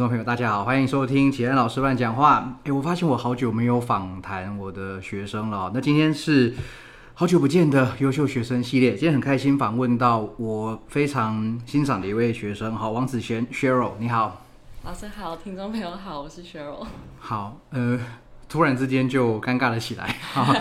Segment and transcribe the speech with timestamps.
[0.00, 2.58] 众朋友，大家好，欢迎收听启安老师乱讲话。
[2.64, 6.54] 哎，我发现我好久没有访谈我的学生了，那今天是
[7.12, 14.40] 好久不见的优秀学生系列，今天很开心访问到我非常欣赏的一位学生，好，王子璇 Cheryl，你好，
[14.86, 16.86] 老师好，听众朋友好，我是 Cheryl。
[17.18, 18.00] 好，呃。
[18.48, 20.08] 突然之间就尴尬了起来。
[20.32, 20.52] 好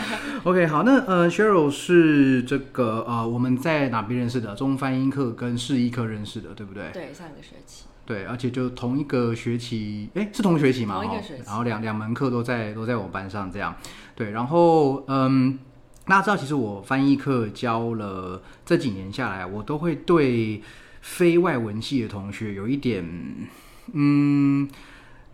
[0.43, 4.53] ，OK，好，那呃，Cheryl 是这个呃，我们在哪边认识的？
[4.53, 6.91] 中翻英课跟示意课认识的，对不对？
[6.93, 7.85] 对，上一个学期。
[8.09, 10.95] 对，而且就同一个学期，哎，是同学期嘛？
[10.95, 11.43] 同一个学期。
[11.45, 13.75] 然后两两门课都在都在我班上这样。
[14.15, 15.59] 对，然后嗯，
[16.05, 20.63] 大家知道，其实我翻译课教了这几年下来，我都会对
[21.01, 23.05] 非外文系的同学有一点
[23.93, 24.67] 嗯。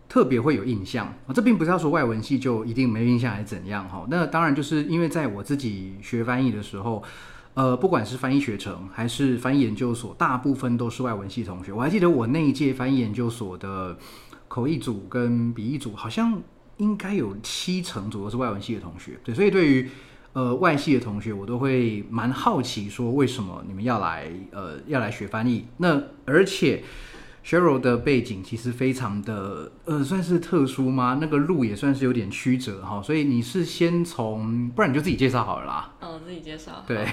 [0.08, 4.06] 特别会有印象啊，这并不是要说外文系就一定没印象还是怎样哈。
[4.08, 7.02] 那当然就是因为在我自己学翻译的时候，
[7.56, 11.72] 呃，不管是翻译学程还是翻译研究所，大部分都是外文系同学。
[11.72, 13.96] 我还记得我那一届翻译研究所的
[14.46, 16.38] 口译组跟笔译组，好像
[16.76, 19.18] 应该有七成左右是外文系的同学。
[19.24, 19.88] 对，所以对于
[20.34, 25.66] 呃外系的同学，我都会蛮好奇，说为什么你们要来呃要来学翻译？
[25.78, 26.84] 那而且。
[27.46, 31.18] Cheryl 的背景其实非常的呃，算是特殊吗？
[31.20, 35.94] 那个路也算是有点曲折哈，所以你是先从，不然你就自己介绍好了啦。
[36.00, 36.82] 嗯，自己介绍。
[36.88, 37.06] 对，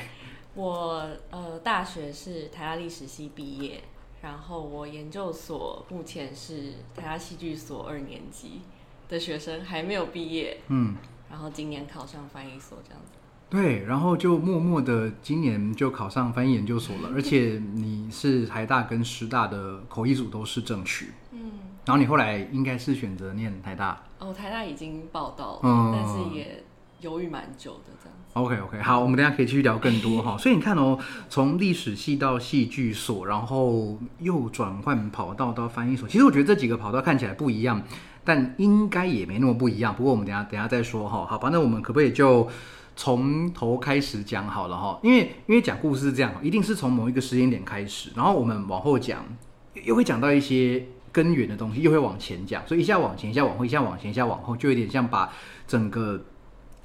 [0.56, 3.84] 我呃大学是台大历史系毕业，
[4.22, 8.62] 然后我研究所目前是台大戏剧所二年级
[9.10, 10.60] 的学生，还没有毕业。
[10.68, 10.96] 嗯，
[11.30, 13.18] 然后今年考上翻译所这样子。
[13.50, 21.52] 对，然后就默默的今年就考上翻译研究所了， 而且你是台大跟师大的口译组都是正取，嗯，
[21.86, 26.64] 然后你后来应该是选择念台大，哦，台大已经报到了，嗯，但是也
[27.02, 27.93] 犹豫蛮久的。
[28.34, 30.38] OK OK，好，我们等下可以继续聊更多哈。
[30.38, 30.98] 所以你看哦，
[31.30, 37.82] 从历史系到戏剧所，然后又转换跑道到翻译所，其实我觉得这几个跑道看起来不一样，
[38.24, 39.96] 但应该也没那么不一样。
[39.96, 41.26] 不过我们等下等下再说哈。
[41.26, 42.48] 好吧，那我们可不可以就？
[42.96, 49.26] 从头开始讲好了哈，因为因为讲故事是这样，一定是从某一个时间点开始，然后我们往后讲，
[49.84, 55.34] 又会讲到一些根源的东西，又会往前讲，所以一下往前，一下往后，一下往前，一下往后，就有点像把
[55.68, 56.24] 整个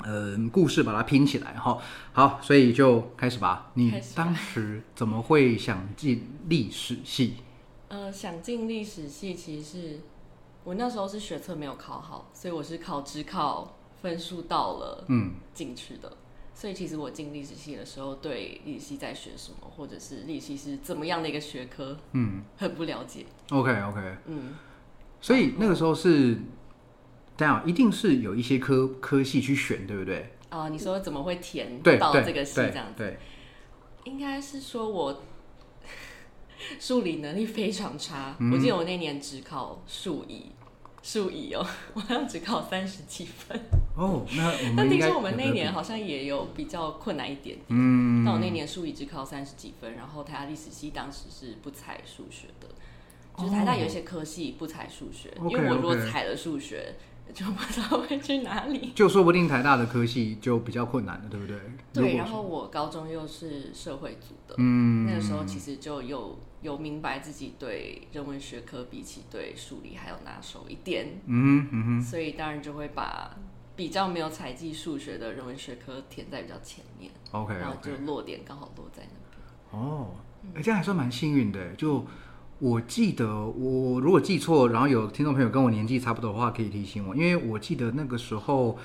[0.05, 1.79] 呃故事把它拼起来哈。
[2.13, 3.71] 好，所以就开始吧。
[3.75, 7.37] 你当时怎么会想进历史系？
[7.89, 10.01] 呃，想进历史系，其实是
[10.65, 13.75] 我那时候是学测没有考好，所以我是考只考。
[14.01, 16.19] 分数到了，嗯，进去的，
[16.55, 23.27] 所以其实我进历史系的时候，对历史系在学什么，或者是历史系是怎么样的一个学科，嗯，很不了解。
[23.51, 24.55] OK OK，嗯，
[25.21, 26.39] 所以那个时候是，
[27.66, 30.32] 一定是有一些科科系去选，对不对？
[30.50, 32.99] 哦，你说怎么会填到这个系这样子？
[32.99, 33.19] 对，
[34.04, 35.22] 应该是说我
[36.81, 40.53] 数理能力非常差，我记得我那年只考数乙。
[41.00, 43.59] 数乙哦， 我好像只考三十几分
[43.94, 44.26] 哦。
[44.37, 47.56] 那那听说我们那年好像也有比较困难一点。
[47.69, 52.69] 嗯，但我那年数乙只考三十几分，然后台大历史系当时是不采数学的，
[53.38, 56.94] 就是台大有一些科系不采数学，因为我如果采了数学。
[57.34, 61.56] 就不知道会去哪里，就说不定台大的科系就比较困难了，对不对？
[61.93, 73.37] 对，然后我高中又是社会组的，嗯，那个时候其实就有有明白自己对人文学科比起对数理还要拿手一点，嗯嗯哼，所以当然就会把
[73.77, 79.83] 比较没有采集数学的人文学科填在比较前面，OK，然后就落点刚好落在那边。
[79.83, 80.15] 哦，
[80.55, 82.05] 哎，这样还算蛮幸运的，就。
[82.61, 88.77] 我记得，我如果记错，然后有听众朋友跟我年纪差不多的话，可以提醒我，因为我记得那个时候，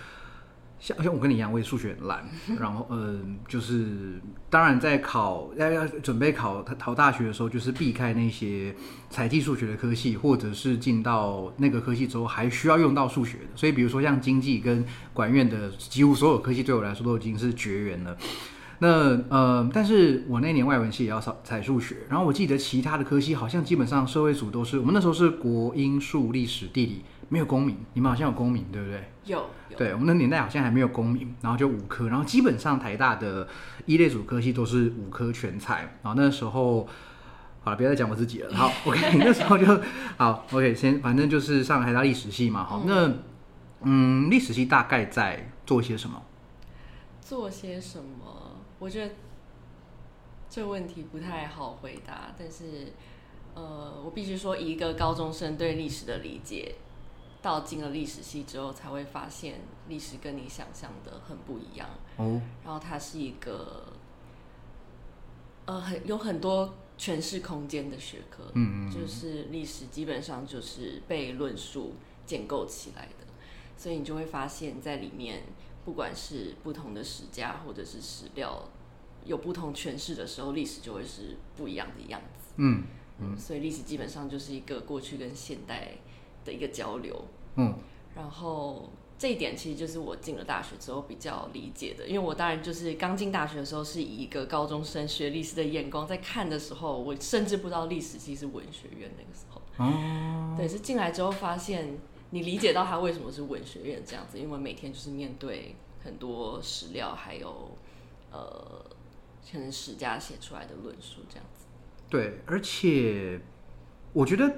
[0.79, 2.23] 像像我跟你一样，我也数学很烂，
[2.59, 8.75] 然后呃，就是当然在考要要准备考考大学的时候，就是避开那些
[9.09, 18.15] 采计数学的科系，或者是进到那个科系之后还需要用到数学的，所以比如说像经济跟管院的几乎所有科系，对我来说都已经是绝缘了。
[18.83, 29.09] 那呃，但是我那年外文系也要采采数学，然后我记得其他的科系好像基本上社会组都是，我们那时候是国英数历史地理，没有公民，你们好像有公民对不对？
[29.23, 29.45] 有，
[29.77, 33.47] 对我们那年代好像还没有公民，然后就五科，然后基本上台大的
[33.85, 36.85] 一类组科系都是五科全才，然后那时候
[37.63, 39.65] 好了，不要再讲我自己了，好，OK，那时候就
[40.19, 43.09] 好，OK，先反正就是上台大历史系嘛，好，那
[43.83, 46.21] 嗯，历史系大概在做些什么？
[47.21, 48.42] 做些什么？
[48.83, 49.13] 我觉得
[50.49, 52.91] 这个问题不太好回答，但是，
[53.55, 56.75] 呃，我必须说，一个高中生对历史的理解，
[57.41, 61.87] 到进了历史系之后，才会发现历史跟你想象的很不一样。
[62.17, 63.93] 哦，然后它是一个，
[65.65, 71.93] 呃，很有很多诠释空间的学科，嗯嗯，就是历史基本上就是被论述
[72.25, 73.25] 建构起来的，
[73.77, 75.43] 所以你就会发现，在里面
[75.85, 78.63] 不管是不同的史家或者是史料
[79.25, 82.83] 有不同诠释的时候，历史就会是不一样的样子，嗯
[83.19, 85.93] 嗯，所以历史基本上就是一个过去跟现代
[86.43, 87.25] 的一个交流，
[87.55, 87.75] 嗯，
[88.15, 88.89] 然后。
[89.15, 99.61] 这一点其实就是我进了大学之后比较理解的，因为我当然就是刚进大学的时候是以一个高中生学历史的眼光在看的时候，我甚至不知道历史系是文学院那个时候。
[99.77, 101.97] 哦，对，是进来之后发现
[102.33, 107.77] 你理解到他为什么是文学院这样子，因为每天就是面对很多史料，还有
[108.31, 108.83] 呃，
[109.51, 111.65] 可能史家写出来的论述这样子。
[112.09, 113.39] 对，而且
[114.11, 114.51] 我觉得。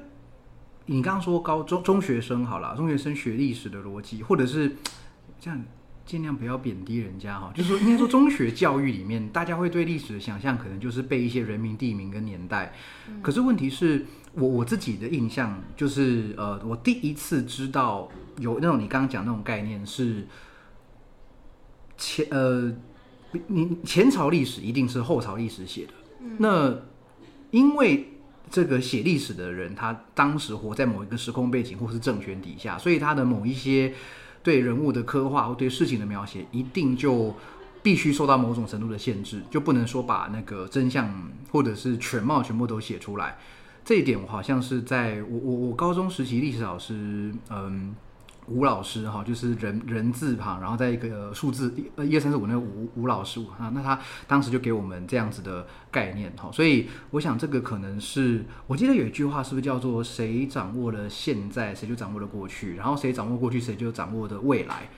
[0.88, 4.76] 你刚刚说高中中学生好了，中学生学历史的逻辑，或者是
[5.40, 5.66] 这样，
[6.06, 7.52] 尽量不要贬低人家哈。
[7.56, 12.72] 就是说，应该说中学教育里面，大家会对历史的想象，可能就是背一些人名、地名跟年代。
[13.24, 14.06] 可是问题是
[14.36, 18.10] 我我自己的印象，就是呃，我第一次知道
[18.40, 20.28] 有那种你刚刚讲那种概念是
[21.98, 22.74] 前呃，
[23.48, 25.94] 你前朝历史一定是后朝历史写的。
[26.38, 26.76] 那
[27.52, 28.12] 因为。
[28.48, 33.92] 这个写历史的人，他当时活在某一个时空背景或是政权底下，所以他的某一些
[34.44, 37.36] 对人物的刻画或对事情的描写，一定就
[37.82, 41.12] 必须受到某种程度的限制，就不能说把那个真相
[41.52, 43.36] 或者是全貌全部都写出来。
[43.86, 47.96] 这一点我好像是在我我我高中时期历史老师，嗯。
[48.48, 64.90] 吴老师哈，就是人人字旁，然后在一个数字呃一二三四五那个吴吴老师啊，那他当时就给我们这样子的概念哈，所以我想这个可能是我记得有一句话是不是叫做谁掌握了现在，谁就掌握了过去，然后谁掌握过去，谁就掌握的未来，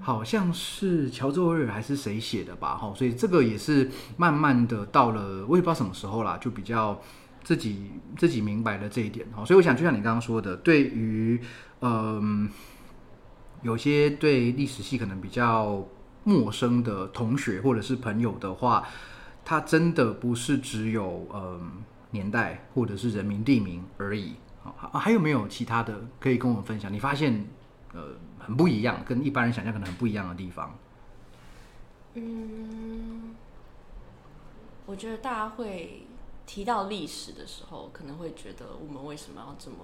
[0.00, 7.00] 好像是乔治威尔还是谁写的吧哈，所以这个也是慢慢的到了我也不知道什么时候啦，就比较
[7.46, 11.40] 自己自己明白了这一点哦，所以我想就像你刚刚说的，对于
[11.80, 12.50] 嗯。
[13.62, 15.84] 有些对历史系可能比较
[16.22, 18.86] 陌生的同学或者是朋友的话，
[19.44, 24.34] 他真的不是只有嗯年代或者是人名地名而已。
[24.62, 26.92] 啊，还有没有其他的可以跟我们分享？
[26.92, 27.44] 你发现
[27.94, 30.78] 呃很不一样，跟一般人想象可能很不一样的地方？
[32.14, 33.34] 嗯，
[34.84, 36.06] 我觉得大家会
[36.46, 39.76] 提到历史的时候，可能会觉得我们为什么要这么？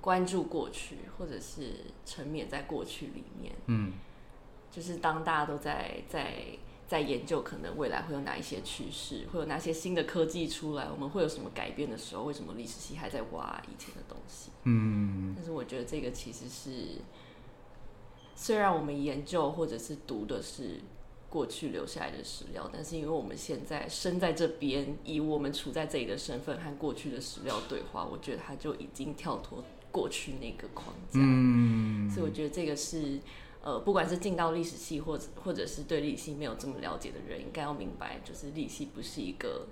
[0.00, 3.92] 关注过去，或者是沉湎在过去里面，嗯，
[4.70, 6.44] 就是当大家都在在
[6.86, 14.52] 在研究可能未来会有哪一些趋势，会有哪些新的科技出来，我们会有什么改变的时候，为什么历史系还在挖以前的东西？
[14.62, 17.00] 嗯，但是我觉得这个其实是，
[18.36, 20.80] 虽然我们研究或者是读的是
[21.28, 29.64] 过去留下来的史料，但是因为我们现在身在这边，以我们处在这里的身份和过去的史料对话，我觉得它就已经跳脱。
[29.92, 33.18] 过去那个框架，嗯，所以我觉得这个是，
[33.62, 39.66] 呃，不管是进到历史系，或者或者是对历史系没有这么了解的人，应该要明白，就是历史系不是一个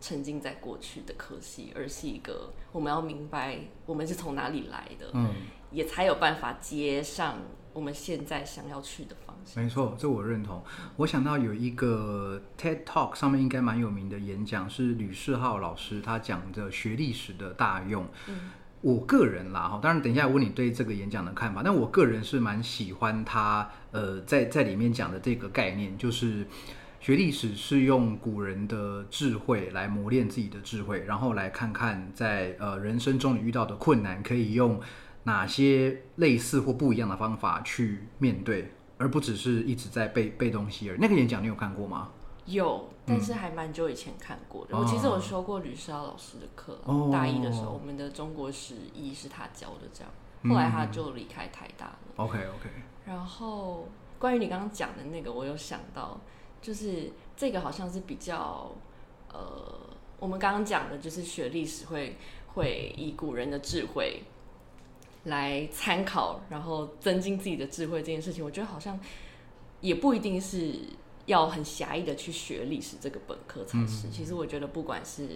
[0.00, 5.32] 沉浸在过去的科系，而是一个我们要明白我们是从哪里来的，嗯，
[5.70, 7.40] 也才有办法接上
[7.72, 9.64] 我们现在想要去的方向。
[9.64, 10.62] 没错，这我认同。
[10.96, 18.06] 我想到有一个 TED Talk 上面应该蛮有名的演讲，是吕世浩老师他讲的学历史的大用。
[18.28, 18.50] 嗯。
[18.80, 26.46] 我个人啦哈，当然等一下问你对这个演讲的看法，但我个人是蛮喜欢他呃在在里面讲的这个概念，就是
[27.00, 34.80] 学历史是用古人的智慧来磨练自己的智慧，然后来看看在呃人生中你遇到的困难可以用
[35.24, 40.98] 哪些类似或不一样的方法去面对，而不只是一直在背背东西而已。
[41.00, 42.10] 那个演讲你有看过吗？
[42.46, 44.76] 有，但是还蛮久以前看过的。
[44.76, 46.78] 我其实有修过吕绍老师的课，
[47.12, 50.10] 大一的时候，我们的中国史一是他教的，这样。
[50.44, 51.98] 后来他就离开台大了。
[52.16, 52.70] OK OK。
[53.04, 53.86] 然后
[54.18, 56.18] 关于你刚刚讲的那个，我有想到，
[56.62, 58.72] 就是这个好像是比较
[59.30, 59.78] 呃，
[60.18, 62.16] 我们刚刚讲的就是学历史会
[62.54, 64.22] 会以古人的智慧
[65.28, 68.98] 来参考，然后增进自己的智慧这件事情，我觉得好像
[69.80, 70.74] 也不一定是。
[71.28, 74.08] 要很狭义的去学历史这个本科才是。
[74.08, 75.28] 其实我觉得，不管是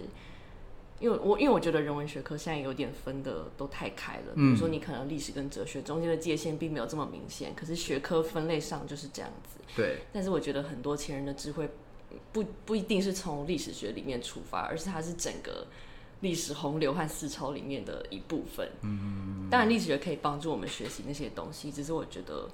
[0.99, 4.33] 因为我因为我觉得人文学科现在有点分的都太开了。
[4.33, 9.59] 比如说，你可能历史跟哲学中间的界限并没有这么明显，可是学科分类上就是这样子。
[9.75, 9.99] 对。
[10.11, 11.69] 但是我觉得很多前人的智慧
[12.31, 15.67] 不不一定是从历史学里面出发，而是它是整个
[16.23, 18.67] 历史洪流和思潮里面的一部分。
[18.81, 19.47] 嗯。
[19.51, 22.49] 当然，历史学可以帮助我们学习那些东西，只是我觉得。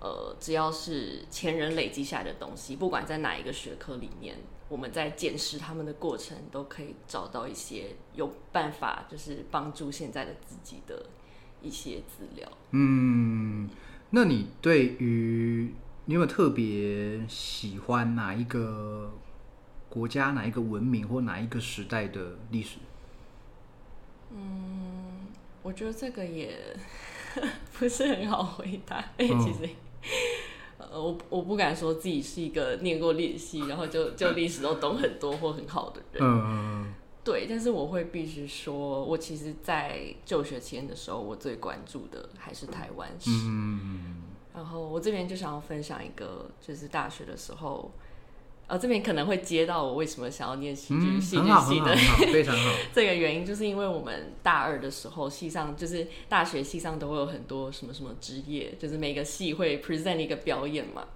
[0.00, 4.36] 呃，只要是前人累积下来的东西，不管在哪一个学科里面，
[4.68, 11.06] 我我们在检视他们的过程，都可以找到一些有办法，就是帮助现在的自己的
[11.62, 12.50] 一些资料。
[12.72, 13.70] 嗯，
[14.10, 15.72] 那你对于
[16.06, 19.12] 你有没有特别喜欢哪一个
[19.88, 22.78] 国家、哪一个文明或哪一个时代的历史？
[24.34, 25.26] 嗯，
[25.62, 26.56] 我觉得这个也
[27.78, 28.96] 不是很好回答。
[29.16, 29.68] 哎， 其实。
[30.76, 36.22] 呃，我我不敢说自己是一个念过历史系，然后就就历史都懂很多或很好的人。
[36.22, 36.92] 嗯
[37.24, 43.30] 对，但是我会必须说，我其实，在就学期间的时候，我最关注的还是台湾史。
[43.30, 44.22] 嗯
[44.54, 47.90] 然后我这边就想要分享一个，就是大学的时候。
[48.66, 51.94] 呃，这边可能会接到我为什么想要念戏剧戏剧系的
[52.32, 52.72] 非常好。
[52.94, 61.06] 这个原因就是因为我们大二的时候，系上就是大学系上都会有很多什么什么职业，就是每个系会 present 一个表演嘛。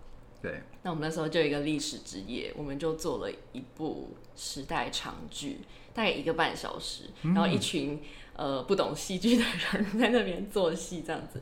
[0.43, 0.61] 对。
[0.83, 5.61] 那我们那时候就有一个历史职业，我们就做了一部时代长剧，
[5.95, 8.01] 大概一个半小时，然后一群
[8.37, 11.41] 呃不懂戏剧的人在那边做戏，这样子。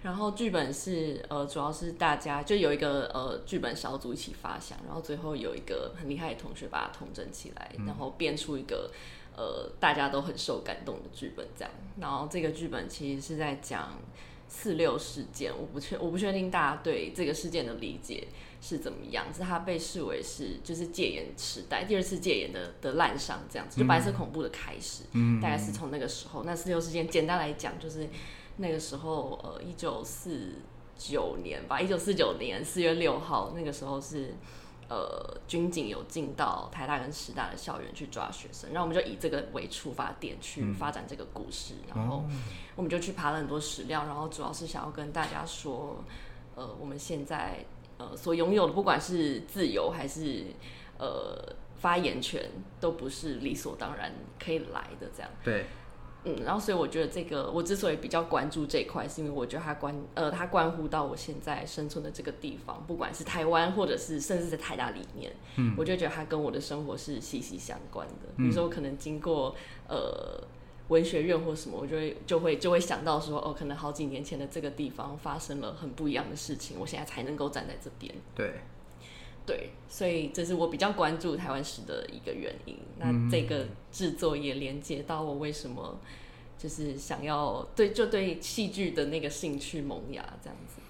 [0.00, 8.92] 然后剧本是呃，主要是大家就有一个呃剧本小组一起发想，然后最后有一个很厉害的同学把它统整起来，然后编出一个
[9.36, 11.70] 呃大家都很受感动的剧本这样。
[12.00, 13.98] 然后这个剧本其实是在讲
[14.46, 18.28] 四六事件，我不确我不确定大家对这个事件的理解
[18.60, 25.02] 是怎么样，是它被视为是就是戒严时代第二次戒严的的滥觞这样子，就白色恐怖的开始，
[25.42, 26.44] 大概是从那个时候。
[26.44, 28.08] 那四六事件简单来讲就是。
[28.60, 30.56] 那个时候，呃，一九四
[30.96, 34.34] 九年吧，一九四九年四月六号，那个时候是，
[34.88, 42.24] 呃，军警有进到台大跟师大的校园去抓学生，然后我们就以这个为出发点去发展这个故事，然后
[42.74, 46.02] 我们就去爬了很多史料，然后主要是想要跟大家说，
[46.56, 47.64] 呃，我们现在
[47.96, 50.46] 呃所拥有的，不管是自由还是
[50.98, 52.50] 呃发言权，
[52.80, 55.30] 都不是理所当然可以来的，这样。
[55.44, 55.64] 对。
[56.28, 68.28] 嗯，然后所以我觉得这个我之所以比较关注这一块，是因为我觉得它关呃它关乎到我现在生存的这个地方，不管是台湾或者是甚至在台大里面，嗯，我就觉得它跟我的生活是息息相关的。
[68.36, 69.54] 比如说我可能经过
[69.88, 70.42] 呃
[70.88, 78.14] 文学院或什么，我就会就会就会想到说，哦，可能好几年前的这个地方发生了很不一样的事情，我现在才能够站在这边。
[78.34, 78.52] 对。
[79.48, 82.76] 对，所以这是我比较关注台湾史的一个原因。
[82.98, 85.98] 那这个制作也连接到我为什么
[86.58, 90.82] 就是想要对就对戏剧的那个兴趣萌芽这样子。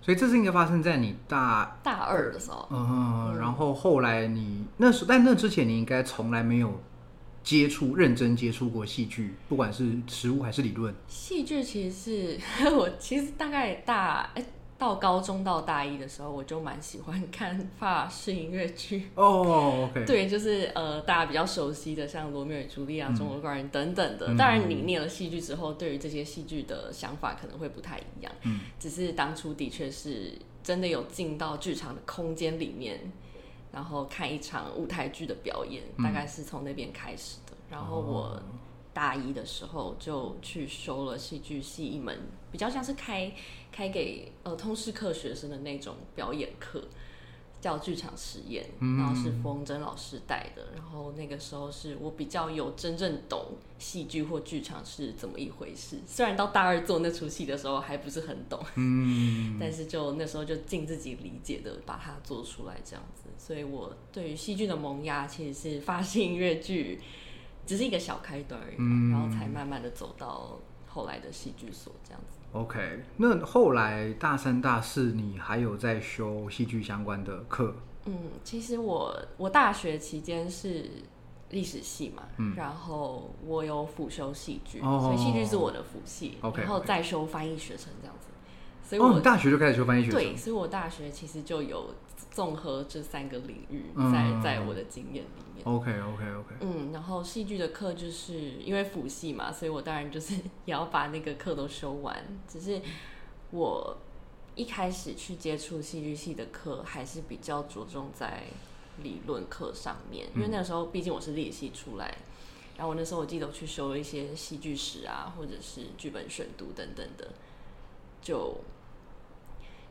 [0.00, 2.66] 所以这是应该发生在你大大二的时候。
[2.70, 6.80] 嗯，然后后来你那时但那之前你应该从来没有
[7.42, 10.94] 接触认真接触过戏剧，不管是实物还是理论。
[11.08, 14.42] 戏剧其实是 我其实大概大哎。
[14.76, 19.88] 到高中到大一的时候，我就蛮喜欢看法式音乐剧哦。
[20.06, 24.26] 对，就是呃，大家比较熟悉的，像《罗密欧与朱丽亚》《中国怪人》等等的。
[24.36, 28.32] 当然，你念了戏剧之后，对于这些戏剧的想法可能会不太一样。
[28.42, 33.00] 嗯，只是当初的确是真的有进到剧场的空间里面，
[33.72, 37.52] 然后看一场舞台剧的表演，大概是从那边开始的。
[37.70, 38.42] 然后我。
[38.94, 42.16] 大一的时候就去修了戏剧系一门
[42.52, 43.28] 比较像是开
[43.74, 46.80] 开给呃通识课学生的那种表演课，
[47.60, 50.68] 叫剧场实验，然后是冯真老师带的。
[50.76, 53.46] 然后那个时候是我比较有真正懂
[53.80, 55.98] 戏剧或剧场是怎么一回事。
[56.06, 63.24] 虽然到大二做那出戏的时候还不是很懂，嗯， 但是就那时候就尽自己理解的把它做出来这样子。
[63.36, 67.00] 所以我对于戏剧的萌芽其实是发现音乐剧。
[67.66, 68.76] 只是一个小开端而已，
[69.10, 72.33] 然后才慢慢的走到后来的戏剧所这样子。
[72.54, 77.74] OK，那后来大三、大四你还有在修戏剧相关的课？
[78.06, 80.88] 嗯，其实我我大学期间是
[81.50, 88.28] 历史系嘛，嗯然后我有辅修戏剧，所以戏剧是我的辅系，OK，然后再修翻译学程这样子。
[88.88, 91.92] 所以我大学就开始修翻译学程，对，所以我大学其实就有。
[92.34, 100.34] 综合这三个领域，在在我的经验里面，OK OK OK，嗯，然后戏剧的课就是因为辅系嘛，所以我当然就是
[100.66, 102.20] 也要把那个课都修完。
[102.48, 102.82] 只是
[103.52, 103.96] 我
[104.56, 108.42] 一开始去接触戏剧系的课，还是比较着重在
[109.04, 112.18] 理论课上面，因为那个时候毕竟我是历史系出来，
[112.76, 117.30] 然后我那时候我记得我去修了一些戏剧史啊，或者是剧本选读等等的，
[118.20, 118.58] 就。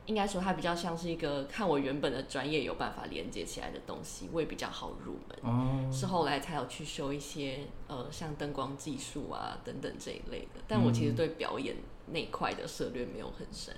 [0.05, 5.37] 应该说，它比较像是一个看我原本的专业有办法连接起来的东西，我也比较好入门。
[5.43, 10.61] 哦，是后来才有去修一些呃，像灯光技术啊等等这一类的。
[10.67, 11.75] 但我其实对表演
[12.07, 13.73] 那块的涉略没有很深，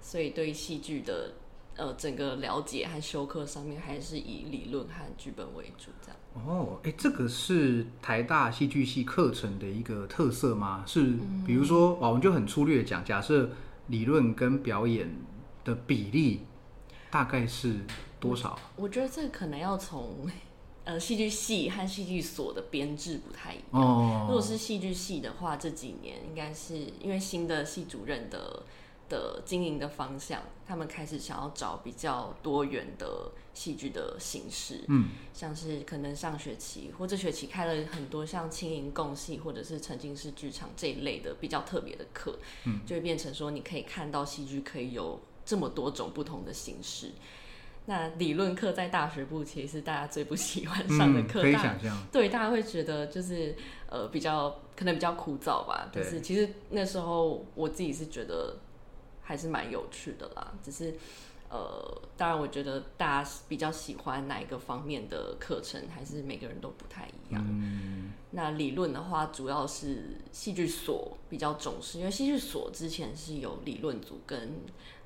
[0.00, 1.34] 所以对戏剧的
[1.76, 6.16] 呃整个了解和修课上面还是以理论和剧本为主，这样。
[6.46, 10.82] 哦，哎，这个是台大戏剧系课程的一个特色吗？
[10.86, 13.50] 是，比如说，哦，我们就很粗略讲，假设
[13.88, 15.10] 理论跟表演
[15.68, 16.46] 的比例
[17.10, 17.84] 大概是
[18.18, 18.58] 多少？
[18.76, 20.26] 我觉得这可能要从
[20.84, 23.82] 呃戏剧系和戏剧所的编制不太一样。
[23.82, 28.62] 哦，如果是戏剧系的话，这几年应该是因为新的系主任的。
[29.10, 47.10] 的经营的方向，他们开始想要找比较多元的戏剧的形式，嗯，像是可能上学期或这学期开了很多像轻盈共戏或者是沉浸式剧场这一类的比较特别的课，嗯，就会变成说你可以看到戏剧可以有这么多种不同的形式。
[47.86, 53.56] 那理论课在大学部其实是大家最不喜欢上的课，可以想象，对，大家会觉得就是
[53.88, 58.56] 呃比较可能比较枯燥吧，但是其实那时候我自己是觉得。
[59.20, 60.96] 还是蛮有趣的啦，只是，
[61.50, 67.44] 呃，当然，我觉得大家比较喜欢哪一个方面的课程，还是每个人都不太一样。
[67.46, 74.50] 嗯，那理论的话，主要是戏剧所比较重视，因为戏剧所之前是有理论组跟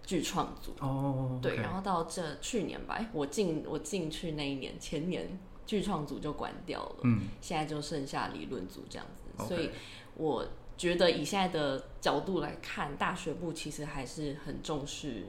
[0.04, 0.72] 剧创组。
[0.80, 9.70] 哦，对，然后到这去年吧，我进我进去那一年，前年剧创组就关掉了，嗯，现在就剩下理论组这样子，所以
[10.16, 10.46] 我。
[10.74, 15.26] 觉得以现在的角度来看，大学部其实还是很重视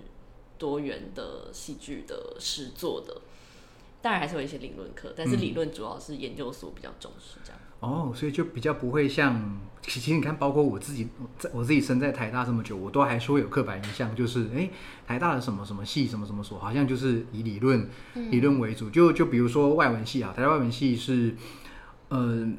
[0.58, 3.22] 多元的戏剧的实作的。
[4.02, 7.60] 当然还是有一些理论课，但是理论主要是研究所比较重视这样。
[7.84, 14.70] 哦，所以就比较不会像，其实你看，包括我自己，在我自己身在台大这么久，我都还是会有刻板印象，就是哎，
[15.06, 17.90] 台大的什么什么系，什么什么所，好像就是以理论
[18.32, 18.90] 理论为主。
[18.90, 21.36] 就就比如说外文系啊，台大外文系是，
[22.10, 22.58] 嗯。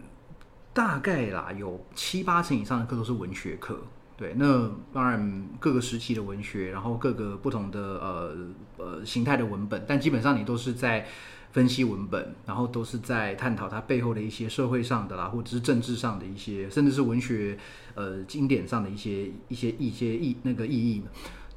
[0.77, 3.81] 大概啦，有七八成以上的课都是文学课。
[4.17, 8.37] 对，那当然各个时期的文学，然后各个不同的呃
[8.77, 11.05] 呃形态的文本，但基本上你都是在
[11.51, 17.59] 分析文本，然后都是在探讨它背后的一些社会上的啦，或者是政治上的一些，甚至是文学
[17.97, 21.03] 呃经典上的一些一些一些意那个意义。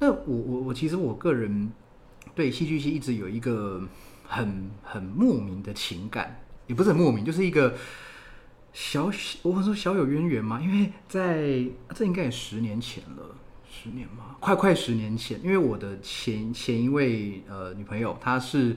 [0.00, 1.70] 那我我我其实我个人
[2.34, 3.80] 对戏剧系一直有一个
[4.24, 7.74] 很很莫名的情感，也不是很莫名，就是一个。
[8.80, 13.34] 小小，我说小有渊源嘛，因为在这应该也十年前了，
[13.68, 15.42] 十年嘛，快快十年前。
[15.42, 18.76] 因为我的前前一位呃女朋友，她是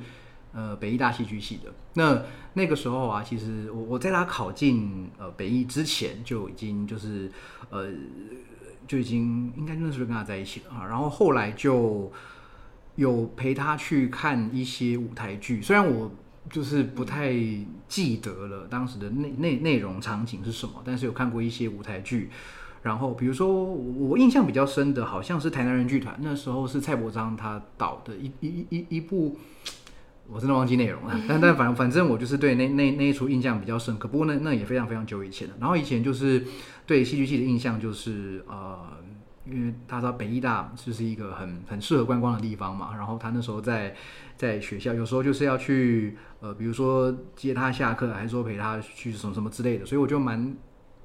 [0.54, 1.72] 呃北艺大戏剧系的。
[1.94, 7.32] 那那个时候啊，其实我我在她考进呃北艺之前就已经就是
[7.70, 7.88] 呃
[8.88, 10.88] 就已经应该那时候跟她在一起了啊。
[10.88, 12.12] 然后后来就
[12.96, 16.12] 有陪她去看一些舞台剧，虽然我。
[16.49, 17.34] 就是不太
[17.88, 22.30] 记得了当时的内内内容场景是什么，但是有看过一些舞台剧，
[22.82, 29.38] 然后比如说我印象比较深的，好像是台南人剧团，那时候是蔡伯章他导的一一一一部，
[30.27, 35.54] 我真的忘记内容了，但 但反反正我就是对那那那一出印象比较深刻，不过那那也非常非常久以前了。
[35.60, 36.45] 然后以前就是
[36.86, 38.97] 对戏剧系的印象就是呃。
[39.45, 43.95] 因为他知道北医大就是一个很很适合观光的地方嘛，然后他那时候在
[44.38, 50.56] 在学校，有时候就是要去呃，比如说接他下课，还是说陪他去什么什么之类的，所以我就蛮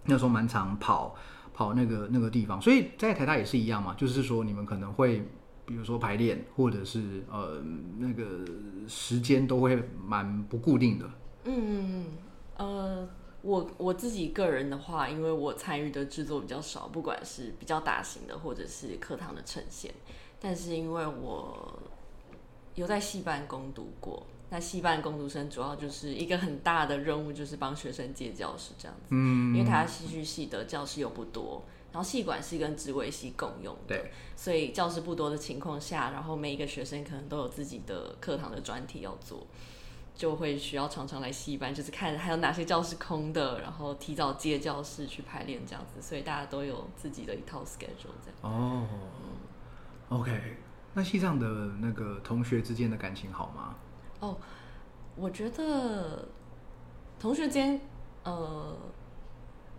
[0.04, 1.14] 那时候蛮常跑
[1.54, 2.60] 跑那个那个地方。
[2.60, 5.26] 所以在台大也是一样嘛，就是说你们可能会
[5.64, 7.62] 比如说排练，或者是呃
[7.98, 8.44] 那个
[8.86, 11.10] 时间都会蛮不固定的
[11.44, 11.54] 嗯。
[11.54, 12.04] 嗯
[12.58, 13.08] 呃。
[13.46, 19.94] 我我自己个人的话，因为我参与的制作比较少，不管是比较大型的，或者是课堂的呈现，
[20.40, 21.78] 但是因为我
[22.74, 29.06] 有在戏班攻读过，那戏班攻读生主要就是一个很大的任务，就是帮学生借教室这样子。
[29.10, 39.46] 嗯，因为他戏剧系的教室又不多，然后戏管系跟职位系共用的，所以教室不多的情况下，然后每一个学生可能都有自己的课堂的专题要做。
[40.16, 48.34] 就会需要常常来戏班，就是看还有哪些教室空的，然后提早接教室去排练这样子，所以大家都有自己的一套 schedule 这样。
[48.40, 48.86] 哦
[50.08, 50.56] ，OK，
[50.94, 51.46] 那戏上的
[51.80, 53.76] 那个同学之间的感情好吗？
[54.20, 54.38] 哦，
[55.16, 56.26] 我觉得
[57.20, 57.78] 同学间，
[58.24, 58.74] 呃，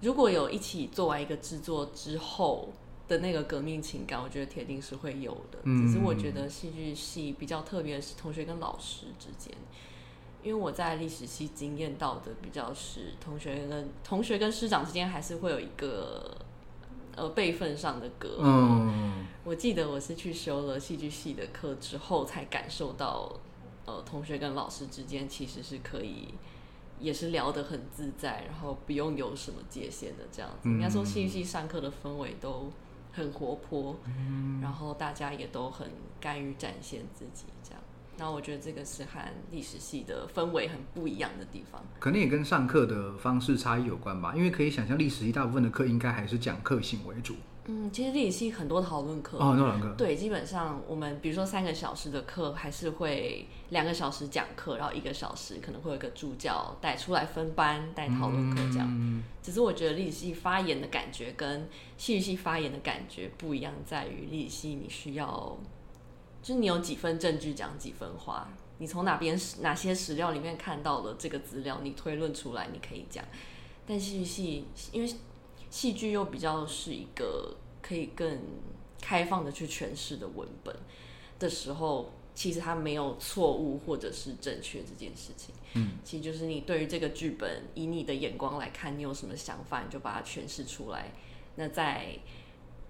[0.02, 2.72] 如果有一起做完一个制作之后
[3.08, 5.58] 的那个革命情感，我觉得铁定是会有的。
[5.64, 9.52] 只是我觉得戏剧系比较特别的是同学跟老师之间。
[10.48, 16.38] 因为我在历史系经验到的比较是同学跟同学跟师长之间还是会有一个
[17.18, 23.30] 呃辈分上的隔嗯，我记得我是去修了戏剧系的课之后，才感受到
[23.86, 26.34] 呃同学跟老师之间其实是可以
[26.98, 30.70] 也是聊得很自在，然后不用有什么界限的这样子。
[30.70, 32.72] 应该说戏剧系上课的氛围都
[33.12, 33.98] 很活泼，
[34.62, 37.44] 然后大家也都很甘于展现自己，
[38.20, 39.20] 那我觉得这个是和
[39.52, 44.34] 历史系的氛围很不一样的地方，可能也跟上课的方式差异有关吧。
[44.36, 47.36] 因为可以想象，历史系大部分的课应该还是讲课性为主。
[47.70, 49.96] 嗯，其实历史系很多讨论课哦，很多讨论课。
[49.98, 59.24] 对，基本上我们比如说三个小时的课，还是会两个小时讲课，然后一个小时可能会有个助教带出来分班带讨论课这样。
[59.44, 65.58] 只是我觉得历史系发言的感觉跟戏剧系发言的感觉不一样，在于历史系你需要。
[66.48, 73.22] 就是你有几分证据讲几分话，你从哪边哪些史料里面看到了这个资料，你推论出来你可以讲。
[73.86, 75.16] 但戏剧系因为
[75.70, 78.40] 戏剧又比较是一个可以更
[79.02, 80.74] 开放的去诠释的文本
[81.38, 85.54] 的时候，其实它没有错误或者是正确这件事情。
[85.74, 91.12] 嗯，其实就是你对于这个剧本以你的眼光来看，你有什么想法，你就把它诠释出来。
[91.56, 92.18] 那在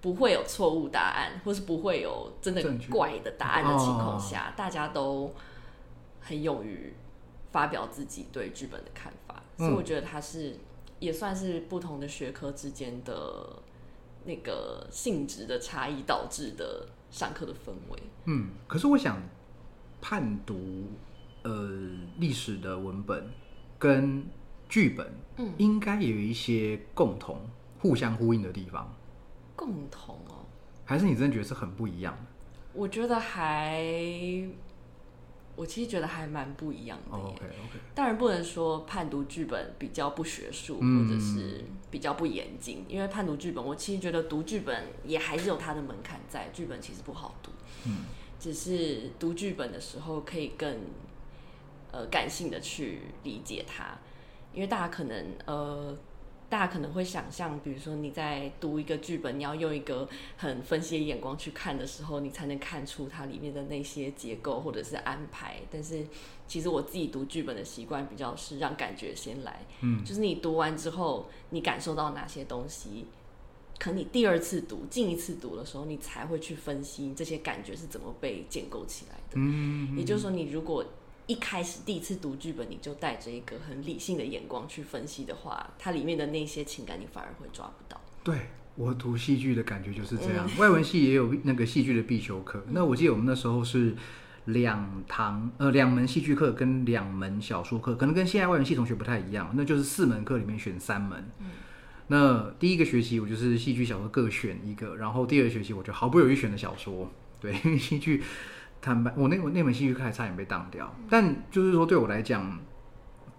[0.08, 5.34] 不会有错误答案，或是不会有真的怪的答案的情况下，大家都
[6.22, 6.94] 很勇于
[7.52, 10.56] 发表自己对剧本的看法，所以我觉得它是
[11.00, 13.62] 也算是不同的学科之间的
[14.24, 18.00] 那个性质的差异导致的上课的氛围。
[18.24, 19.22] 嗯，可是我想
[20.00, 20.86] 判读
[21.44, 21.70] 呃
[22.18, 23.30] 历史的文本
[23.78, 24.26] 跟
[24.70, 27.42] 剧本，嗯，应该有一些共同、
[27.82, 28.90] 互相呼应的地方。
[29.58, 30.46] 共同哦，
[30.86, 32.16] 还是你真的觉得是很不一样？
[32.74, 33.84] 我觉得还，
[35.56, 37.18] 我其实觉得还蛮不一样的。
[37.18, 46.50] OK OK，当然不能说判读剧本比较不学术，或者是比较不严谨，因为判读剧本，我其实觉得读剧本也还是有它的门槛在。
[46.54, 47.50] 剧本其实不好读，
[47.88, 48.06] 嗯，
[48.40, 50.82] 只是读剧本的时候可以更
[51.92, 53.98] 呃感性的去理解它，
[54.54, 55.98] 因为大家可能呃。
[56.50, 60.08] 大家可能会想象，比如说你在读一个剧本，你要用一个
[60.38, 65.58] 很分析的眼光去看的时候，你才能看出它里面的那些结构或者是安排。
[65.70, 66.06] 但是
[66.48, 73.08] 其实我自己读剧本的习惯比较是让感觉先来，嗯，就是你读完之后，你感受到哪些东西，
[73.78, 79.34] 可你第二次读、进一次读的时候，你才会去分析这些感觉是怎么被建构起来的。
[79.34, 80.86] 嗯，也就是说，你如果
[81.28, 88.00] 一开始第一次读剧本，你就带着一个很理性的眼光去分析的话，它里面的那些情感你反而会抓不到。
[88.24, 90.50] 对我读戏剧的感觉就是这样。
[90.58, 93.94] 外文系也有那个戏剧的必修课，那我记得我们那时候是
[94.46, 101.30] 两堂呃两门戏剧课跟两门小说课，可能跟现在外文系同学不太一样，那就是四门课里面选三门。
[101.40, 101.48] 嗯，
[102.08, 107.12] 那第一个学期我就是戏剧小说各选一个，然后第二学期我就毫不犹豫选的小说，
[107.42, 108.24] 对，因为戏剧。
[108.88, 112.58] 坦白，我那我那门戏剧课还差点被当掉，但就是说对我来讲，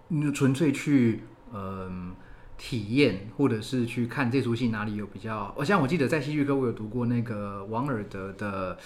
[0.09, 2.13] 你纯粹去嗯
[2.55, 8.77] 体验，或者是去看这出戏哪里有比较，我像我记得在戏剧课我有读过那个王尔德的。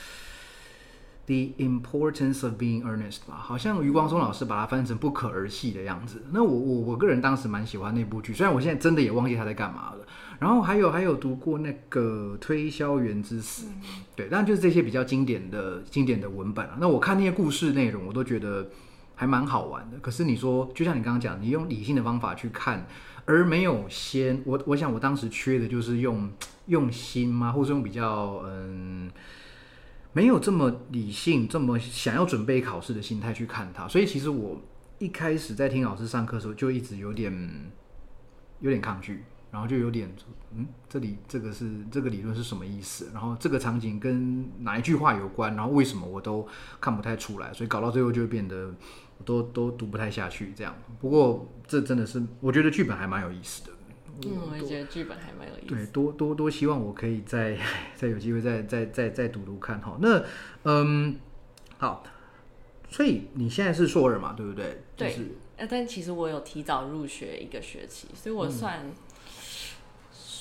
[1.26, 6.22] The importance of being earnest 吧，好像余光松老师把它翻成不可儿戏的样子。
[6.34, 10.06] 那我我我个人当时蛮喜欢那部剧，虽然我现在真的也忘记他在干嘛了。
[10.44, 13.68] 然后还有还有读过那个推销员之死，
[14.14, 16.78] 对，但就是这些比较经典的经典的文本啊。
[16.82, 18.68] 那我看那些故事内容，我都觉得
[19.16, 19.98] 还蛮好玩的。
[20.00, 22.86] 可是你说，就像你刚刚讲，你用理性的方法去看，
[23.24, 26.30] 而没有先我我想我当时缺的就是用
[26.66, 27.54] 用心吗？
[27.54, 29.10] 或者用比较嗯。
[30.16, 34.62] 没有这么理性，这么想要准备考试的心态去看它，所以其实我
[35.00, 37.72] 一开始在听老师上课的时候，就一直有点
[38.60, 39.24] 有点抗拒，
[39.54, 40.12] 然后就有点
[40.56, 43.12] 嗯，这里这个是这个理论是什么意思？
[43.14, 45.56] 然后这个场景跟哪一句话有关？
[45.56, 46.48] 然后为什么我都
[46.82, 47.54] 看不太出来？
[47.54, 48.74] 所以搞到最后就会变得
[49.24, 50.76] 都都读不太下去这样。
[51.00, 53.72] 不过这真的是我觉得剧本还蛮有意思的。
[54.26, 55.76] 嗯，我也觉得剧本还蛮有意思。
[55.76, 57.56] 对，多多多希望我可以再
[57.96, 59.98] 再有机会再再再再读读看哈。
[60.02, 60.24] 那
[60.64, 61.16] 嗯，
[61.78, 62.04] 好，
[62.90, 64.82] 所以你现在是硕二嘛，对不对？
[64.98, 65.16] 对。
[65.56, 68.92] 呃，但其实我有提早入学一个学期，所以我算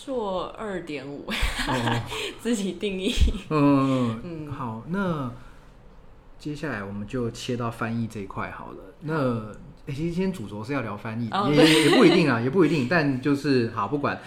[0.04, 1.26] 硕二点五，
[2.40, 3.12] 自己定义。
[3.50, 4.50] 嗯嗯。
[4.50, 5.30] 好，那
[6.38, 8.78] 接下来我们就切到翻译这一块好了。
[9.02, 9.52] 那
[9.86, 12.88] 哎，其实今天主轴是要聊翻译，也也不一定啊，也不一定。
[12.90, 14.20] 但就是好，不管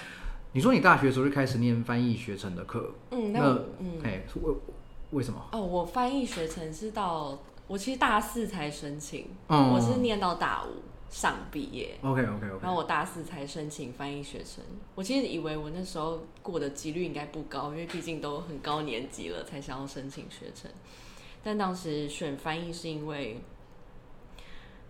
[0.54, 3.42] 你说你大学的时候就开始念翻译学程的课，嗯，那
[3.80, 4.54] 嗯，哎，为
[5.12, 5.42] 为什么？
[5.52, 10.82] 哦，我翻译学程是到我其实大四才申请，我是念到大五
[11.16, 14.62] 上毕业，OK OK OK，然后我大四才申请翻译学程。
[14.96, 20.70] 我其实以为我那时候过的几率应该不高，因为毕竟都很高年级了才想要申请学程。
[21.42, 23.40] 但当时选翻译是因为。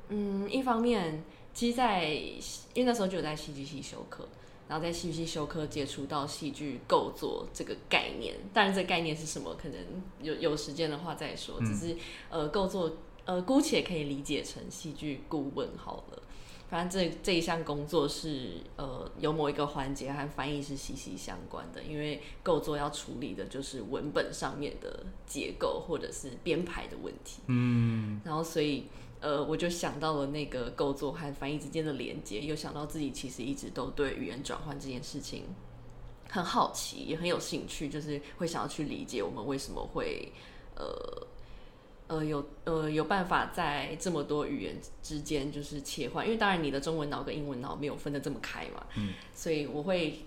[0.10, 4.28] 嗯，一方面，其实，在因为那时候就有在戏剧系修课，
[4.68, 8.36] 然后在戏剧系修课接触到戏剧构作这个概念。
[8.54, 9.78] 当然，这个概念是什么，可能
[10.22, 11.60] 有有时间的话再说。
[11.62, 11.96] 只是
[12.30, 16.22] 呃，构作呃，姑且可以理解成戏剧顾问好了。
[16.70, 27.42] 反正这这一项工作是呃，有某一个环节和翻译是息息相关的，因为构作要处理的就是文本上面的结构或者是编排的问题。
[27.48, 28.86] 嗯，然后所以。
[29.22, 35.46] 呃，我就想到了那个构作和翻译之间的连接，又想到自己其实一直都对语言转换这件事情
[36.30, 40.32] 很好奇，也很有兴趣，就是会想要去理解我们为什么会
[40.76, 40.86] 呃
[42.08, 50.20] 呃有呃有办法在这么多语言之间就是切换，因为当然你的中文脑跟英文脑没有分得这么开嘛，嗯，所以我会。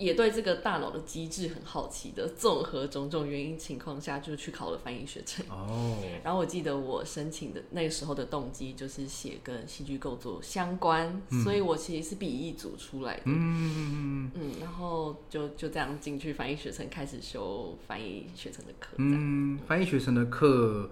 [0.00, 5.44] 也对这个大脑的机制很好奇的，综合种种原因情况下，就去考了翻译学程。
[5.50, 5.96] 哦。
[6.24, 13.22] 然后我记得我申请的那个时候的动机就是写跟戏剧构作相关，所以我其实是笔译组出来的。
[13.26, 14.52] 嗯嗯嗯嗯。
[14.60, 18.94] 然后就就这样进去翻译学程，开始修翻译学程的课。
[18.96, 20.90] 嗯，翻译学程的课。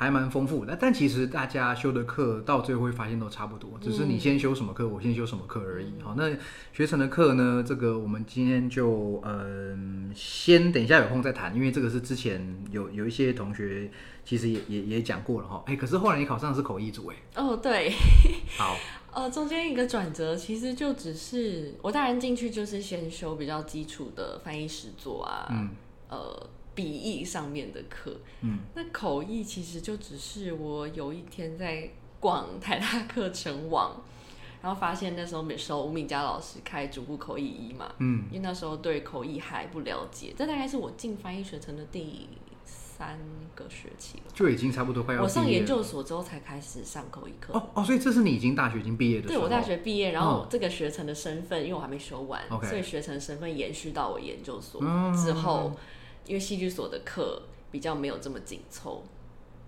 [0.00, 5.92] 还蛮丰富，那但其实大家修的课到最后会发现都差不多，只是你先修什么课，我先修什么课而已。
[6.02, 6.34] 好，那
[6.72, 7.62] 学成的课呢？
[7.62, 13.90] 这个我们今天就嗯，先等一下有空再谈，因为这个是之前有有一些同学
[14.24, 15.62] 其实也也也讲过了哈。
[15.66, 17.16] 哎，可是后来你考上的是口译组哎。
[17.34, 17.92] 哦，对。
[18.56, 18.74] 好。
[19.12, 25.68] 呃，中间一个转折其实就只是我当然进去就是先修比较基础的翻译实作啊，嗯，
[26.08, 26.48] 呃。
[26.80, 34.02] 笔译上面的课，嗯，那口译其实就只是我有一天在逛台大课程网，
[34.62, 42.30] 然后发现那时候美收吴敏佳老师开逐步口译一嘛，嗯，因为那时候对口译还不了解，这大概是我进翻译学程的第
[42.64, 43.18] 三
[43.54, 45.22] 个学期了，就已经差不多快要。
[45.22, 54.80] 我上研究所之后才开始上口译课，哦哦，所以这是你已经大学已经毕业的，对我大学毕业，然后这个学程的身份，因为我还没修完，所以学程身份延续到我研究所
[55.14, 55.76] 之后。
[56.30, 59.02] 因为戏剧所的课比较没有这么紧凑，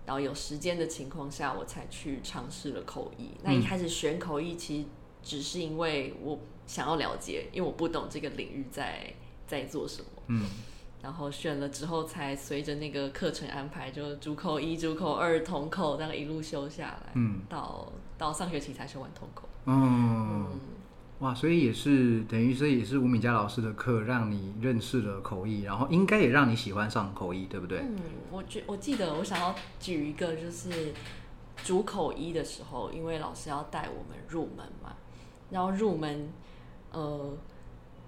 [0.05, 3.31] 然后有时间的情况下，我才去尝试了口译。
[3.43, 4.85] 那一开始选口译，其实
[5.21, 9.13] 只是因为我想要了解，因为我不懂这个领域在
[9.45, 10.07] 在做什么。
[10.27, 10.45] 嗯，
[11.01, 17.11] 然后选了之后，才随着那个课程安排，就主口一、主口二、统口，这样一路修下来。
[17.15, 19.49] 嗯，到到上学期才修完统口。
[19.65, 20.47] 嗯。
[21.23, 27.79] 哇，所以也是等于说也是吴敏佳老师的课，让你认识了口译，然后应该也让你喜欢上口译，对不对？
[27.79, 27.97] 嗯，
[28.29, 30.93] 我觉我记得我想要举一个，就是
[31.63, 34.97] 主口译的时候，因为老师要带我们入门嘛，
[35.49, 36.27] 然后入门，
[36.91, 37.31] 呃，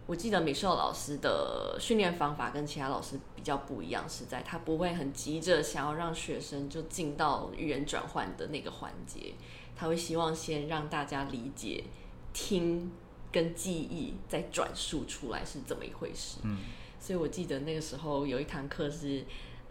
[0.07, 9.35] 我记得美秀老师的训练方法跟其他老师比较不一样，是在他不会很急着想要让学生就进到语言转换的那个环节，
[9.73, 11.85] 他会希望先让大家理解
[12.33, 12.91] 听。
[13.35, 16.37] 跟记忆再转述出来是怎么一回事？
[16.43, 16.57] 嗯，
[16.97, 19.25] 所以我记得那个时候有一堂课是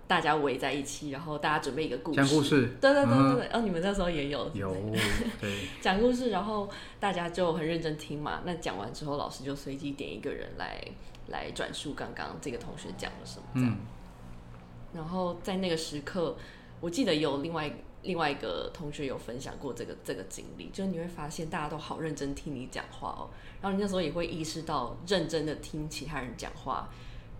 [0.06, 3.48] 大家围在一起，然后大家准备一个故事，讲故事，对对对对对。
[3.54, 4.70] 哦，你们那时候也有有
[5.40, 6.68] 对讲故事，然后
[7.00, 8.42] 大家就很认真听嘛。
[8.44, 10.86] 那讲完之后，老师就随机点一个人来
[11.28, 13.74] 来转述刚刚这个同学讲了什么，这样。
[14.92, 16.36] 然后在那个时刻，
[16.80, 17.74] 我记得有另外。
[18.04, 26.88] 另外一个同学有分享过这个这个经历，就是你会发现大家都好认真听你讲话哦，然后你那时候也会意识到认真的听其他人讲话，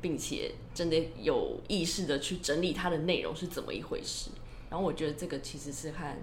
[0.00, 4.31] 并且真的有意识的去整理它的内容是怎么一回事。
[4.70, 6.16] 然后我觉得这个其实是和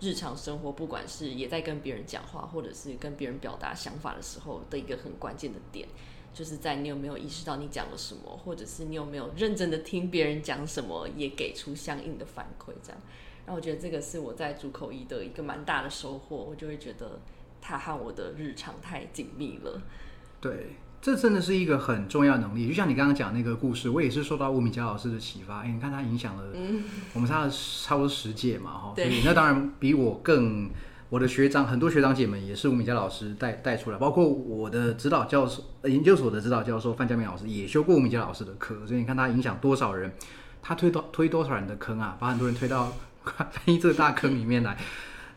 [0.00, 5.88] 日常生活，不管是也在跟别人讲话，或者是跟别人表达想法的时候的一个很关键的点，
[6.34, 13.00] 就是在你有没有意识到你讲了什么，或者是你有没有认真的听别人讲什么，也给出相应的反馈，这样。
[13.52, 17.20] 我觉得这个是我在主口译的一个蛮大的收获，我就会觉得
[17.60, 19.80] 它和我的日常太紧密了。
[20.40, 22.66] 对，这真的是一个很重要能力。
[22.66, 25.60] 就像你刚刚讲那个故事，我也是受到吴敏佳老师的启发。
[25.60, 26.44] 哎，你看他影响了
[27.14, 28.92] 我们差了差不多十届嘛，哈。
[28.96, 30.70] 所以那当然比我更，
[31.10, 38.84] 我的学长很多学长姐们也是吴敏佳老师带带出来，包括我的指导教授，研究所的指导教授范家明老师也修过吴敏佳老师的课。
[38.86, 40.12] 所以你看他影响多少人，
[40.60, 42.92] 他推多推多少人的坑啊，把很多人推到。
[43.50, 44.76] 翻译这个大坑里面来，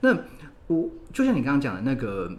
[0.01, 0.17] 那
[0.67, 2.31] 我就像你刚刚讲的那个，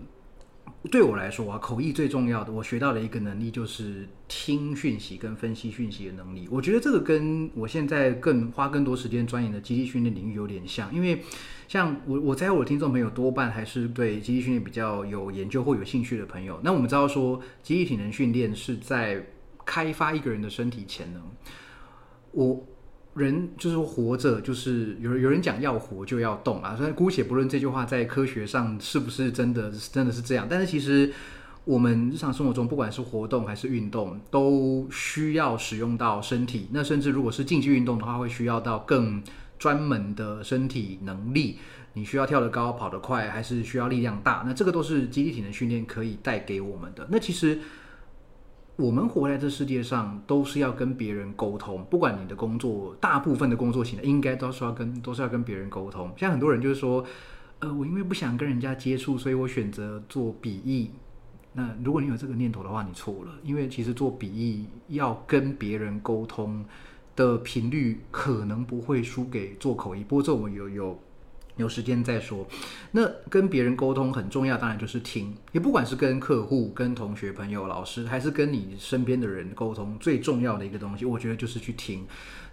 [0.90, 6.48] 对我来说啊，口译最重要的，我学到的一个能力就是听讯息跟分析讯息的能力。
[6.50, 11.22] 我觉得这个跟我现在更花更多时间钻研的机器训练领域有点像，因为
[11.68, 16.60] 像我我在我的听众朋友多半还是对机器训练比较有研究或有兴趣的朋友。
[16.64, 19.24] 那我们知道说，机器体能训练是在
[19.64, 21.22] 开发一个人的身体潜能。
[22.32, 22.66] 我。
[23.16, 26.76] 人就是活着，就是有有人讲要活就要动啊。
[26.76, 31.12] 所以姑且不论这句话在科学上是不是真的真的是这样，但是其实
[31.64, 36.68] 我们日常生活中，不管是活动还是运动，都需要使用到身体。
[36.72, 39.22] 那甚至如果是竞技运动的话，会需要到更
[39.58, 41.58] 专门的身体能力。
[41.94, 44.44] 你需要跳得高、跑得快，还是需要力量大？
[44.46, 47.08] 那这个都是肌力体能训练可以带给我们的。
[47.10, 47.58] 那其实
[48.76, 51.82] 我们活在这世界上，都是要跟别人沟通。
[51.88, 56.12] 不管你的工作，大部分的工作型的，应该都是要跟都是要跟别人沟通。
[56.16, 57.02] 像很多人就是说，
[57.60, 60.90] 呃，我因为不想跟人家接触，所以我选择做笔译。
[61.54, 66.62] 那如果你有这个念头的话，你错了，因为其实做笔译要跟别人沟通
[67.16, 70.04] 的频率可能不会输给做口译。
[70.04, 70.98] 不过这我们有有。
[71.56, 72.46] 有时间再说。
[72.92, 75.34] 那跟别人沟通很重要，当然就是听。
[75.52, 82.06] 也不管是跟客户、跟同学、朋友、老师，还是跟你身边的人沟通，最重要的一个东西，我觉得就是去听。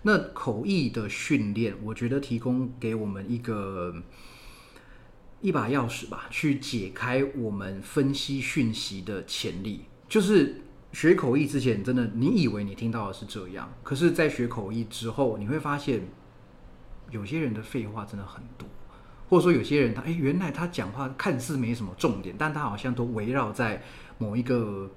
[0.03, 3.93] 那口译的训练，我觉得提供给我们一个
[5.41, 9.85] 一把钥匙吧，去解开我们分析讯息的潜力。
[10.09, 10.61] 就是
[10.91, 16.07] 学口译之前，真的你以为你听到的是这样，可是，在学口译之后，你会发现
[17.09, 18.67] 有些人的废话真的很多。
[19.29, 23.81] 或者说有些人他哎，原来他讲话看似没什么重点，但他好像都围绕在
[24.17, 24.89] 某一个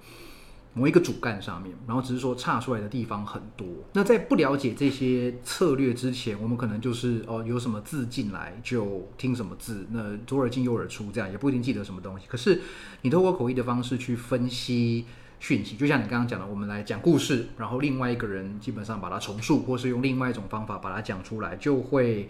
[0.74, 3.66] 某一个主干上面，然后只是说差出来的地方很多。
[3.94, 12.26] 那在不了解这些策略之前，我们可能就是哦，有什么字进来就听什么字，那左耳进右耳出，这样也不一定记得什么东西。
[12.28, 12.60] 可是
[13.00, 15.06] 你透过口译的方式去分析
[15.40, 22.28] 讯息，就像你刚刚讲的，我们来讲故事，然后另外一个人基本上把它重述，或是用另外一种方法把它讲出来，就会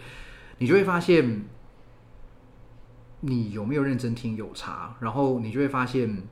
[0.58, 1.46] 你就会发现。
[3.20, 4.94] 你有没有认真听有差？
[5.00, 6.22] 然后你就会发现，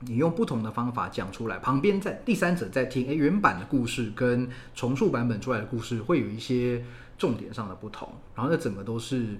[0.00, 6.82] 你用不同的方法讲出来，旁边在第三者在听，诶，原版的故事跟重塑版本出来的故事会有一些
[7.18, 8.10] 重点上的不同。
[8.34, 9.38] 然后那整个都是，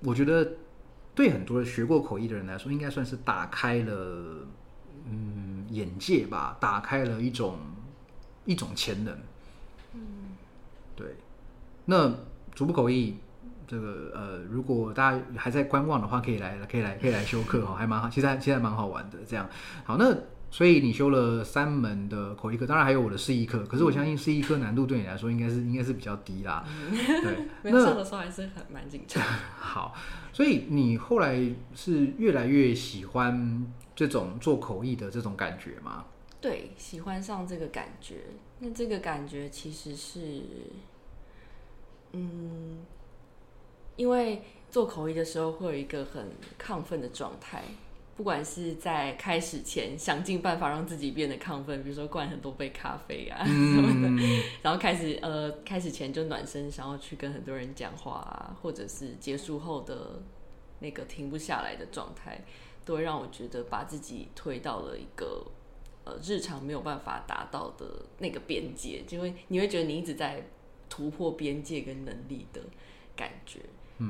[0.00, 0.52] 我觉得
[1.14, 4.46] 对很多学过口译的人来说，应该算是打开了
[5.04, 7.58] 嗯眼界吧，打开了一种
[8.46, 9.16] 一种潜能。
[9.92, 10.00] 嗯，
[10.96, 11.14] 对。
[11.84, 12.12] 那
[12.54, 13.16] 逐步口译。
[13.66, 19.18] 这个呃，如果大家还在观望的话，可以来，可以来，可以来修课哈，还蛮好，其实现在蛮好玩的。
[19.26, 19.48] 这样
[19.84, 20.14] 好，那
[20.50, 23.64] 所以你修了三门的口译课，当然还有我的示意课。
[23.64, 26.62] 可是我相信示意课难度对你来说应该是应该是比较低啦。
[26.90, 29.22] 对， 没上的时候还是很蛮紧张。
[29.56, 29.94] 好，
[30.32, 31.40] 所以你后来
[31.74, 36.04] 是越来越喜欢这种做口译的这种感觉吗？
[36.40, 38.16] 对，喜欢上这个感觉。
[38.58, 40.42] 那这个感觉其实是，
[42.12, 42.78] 嗯。
[43.96, 47.62] 因为做口译的时候会有一个很亢奋的状态，
[48.16, 60.22] 不管是在开始前想尽办法让自己变得亢奋，比如说灌很多杯咖啡啊什么的，然后开始呃开始前就暖身，想要去跟很多人讲话啊，或者是结束后的
[60.80, 62.42] 那个停不下来的状态，
[62.84, 65.46] 都会让我觉得把自己推到了一个
[66.04, 70.46] 呃日常没有办法达到的那个边界，就会你会觉得你一直在
[70.88, 72.62] 突破边界跟能力的
[73.14, 73.60] 感觉。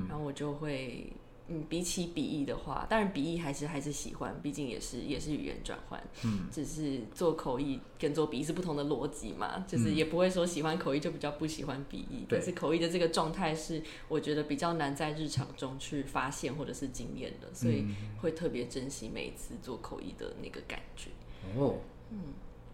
[0.09, 1.13] 然后我就会，
[1.49, 17.87] 嗯，比起笔译的话，当然笔译还是还是喜欢，毕竟也是也是语言转换，嗯，只是做口译跟做笔译是不同的逻辑嘛，就是也不会说喜欢口译就比较不喜欢笔译，但是口译的这个状态是我觉得比较难在日常中去发现或者是经验的，所以
[18.21, 21.11] 会特别珍惜每一次做口译的那个感觉。
[21.57, 21.75] 哦，
[22.11, 22.19] 嗯，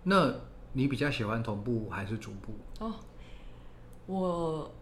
[0.02, 0.34] 那
[0.74, 2.52] 你比较喜欢同步还是逐步？
[2.84, 2.94] 哦，
[4.06, 4.74] 我。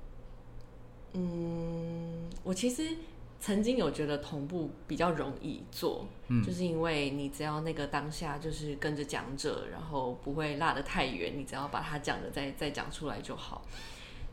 [1.16, 2.96] 嗯，我其实
[3.40, 13.62] 曾经有觉得同步比较容易做，嗯，就是因为你只要那个当下就是跟着讲者，然后不会落得太远，你只要把他讲的再再讲出来就好。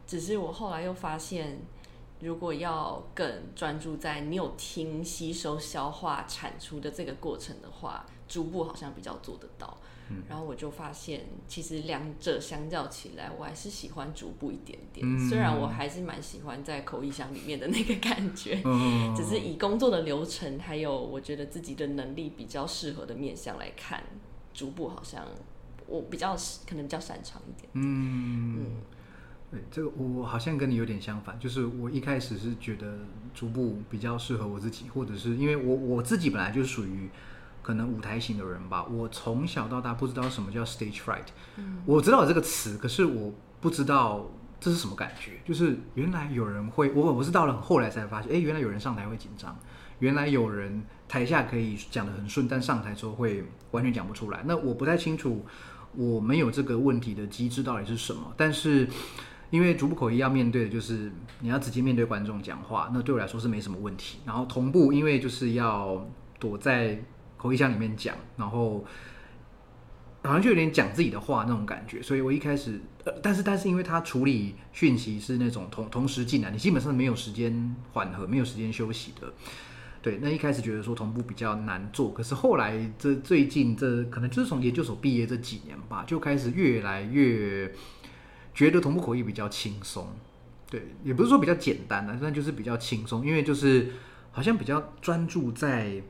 [0.06, 1.58] 只是我后来又发现，
[2.20, 9.78] 如果要更专注在你有听、吸收、消化、产出的这个过程的话，逐步好像比较做得到。
[10.28, 15.08] 然后我就发现，其实两者相较起来，我还是喜欢逐步一点点。
[15.30, 18.62] 虽然我还是蛮喜欢在口译箱里面的那个感觉，
[19.16, 24.04] 只是以工作的流程，还有我觉得自己的能力比较适合的面向来看，
[24.54, 25.26] 逐步好像
[25.88, 26.36] 我比较
[26.68, 27.70] 可能比较擅长一点。
[27.74, 28.66] 嗯嗯，
[29.52, 33.00] 对，这个我好像跟你有点相反，就是我一开始是觉得
[33.34, 37.10] 逐步比较适合我自己，或者是因为我我自己本来就属于。
[37.64, 41.28] 可能舞台型的人吧，我从小到大不知道什么叫 stage fright，
[41.86, 45.40] 我知道这个词，可是我不知道这是什么感觉。
[45.46, 49.58] 就是原来有人会，我我是到了后来才发现，哎，原来有人上台会紧张，
[50.00, 54.44] 原来有人台下可以讲的很顺，但上台之后会完全讲不出来。
[54.46, 55.46] 那我不太清楚，
[55.96, 58.34] 我没有这个问题的机制到底是什么。
[58.36, 58.86] 但是
[59.52, 61.10] 因为逐步口译要面对的就是
[61.40, 64.20] 你要直接面对观众讲话，那对我来说是没什么问题。
[64.26, 66.06] 然后同步，因为就是要
[66.38, 67.02] 躲在。
[67.44, 68.84] 口译箱里面讲，然后
[70.24, 72.02] 好像就有点讲自己的话那种感觉。
[72.02, 79.34] 所以我一开始，呃，但是但是因为他处理讯息是那种同同时进来，你基本上没有时间缓和，没有时间休息的。
[80.02, 87.74] 对，那一开始觉得说同步比较难做，可是后来这最近这可能就是从研究所毕业这几年吧，就开始越来越
[88.54, 90.08] 觉得同步口译比较轻松。
[90.70, 93.92] 对，也不是说比较简单的，但就是比较轻松，因为就是
[94.32, 96.02] 好像比较专注在，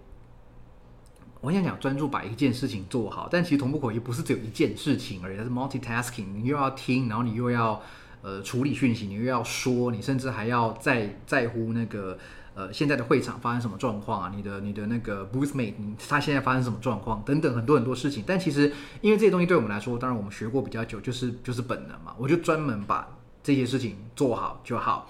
[1.43, 7.81] 我想讲专注把一件事情做好，但其实同步口译不是只有一件事情而已，它是 multitasking，你又要听，然后你又要
[8.21, 12.17] 呃处理讯息，你又要说，你甚至还要在在乎那个。
[12.55, 14.31] 呃，现在的会场发生什么状况啊？
[14.35, 15.73] 你的你的那个 booth mate，
[16.07, 17.19] 他现在发生什么状况？
[17.25, 18.23] 等等，很多很多事情。
[18.27, 18.71] 但其实，
[19.01, 22.13] 因为这些东西对我们来说，当然我们学过比较久，就是就是本能嘛。
[22.15, 23.07] 我就专门把
[23.41, 25.09] 这些事情做好就好。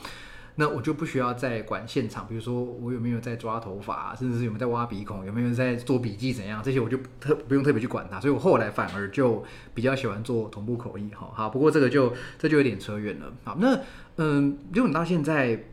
[0.56, 8.20] 那我就不需要再管现场，比如说我有没有在抓头发，甚至是有没有在挖鼻孔，有没有在做笔记怎样，这些我就特不用特别去管它。
[8.20, 9.44] 所以我后来反而就
[9.74, 11.32] 比较喜欢做同步口译哈。
[11.34, 13.34] 好，不过这个就这就有点扯远了。
[13.44, 13.80] 好，那
[14.18, 15.64] 嗯，如果你到现在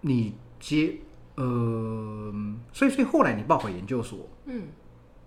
[0.00, 0.34] 你。
[0.58, 0.96] 接
[1.34, 2.32] 呃，
[2.72, 4.68] 所以所以后来你报考研究所，嗯，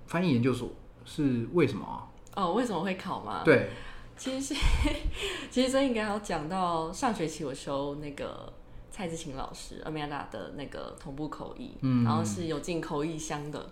[0.08, 0.72] 翻译研究所
[1.06, 2.10] 是为什么啊？
[2.36, 3.44] 哦，为什么会考吗？
[3.46, 3.70] 对，
[4.18, 4.56] 其实
[5.52, 8.52] 其实这应该要讲到上学期我修那个
[9.00, 13.70] 蔡志勤老师 Amanda 的那个同步口译，嗯，然后是有进口译箱的。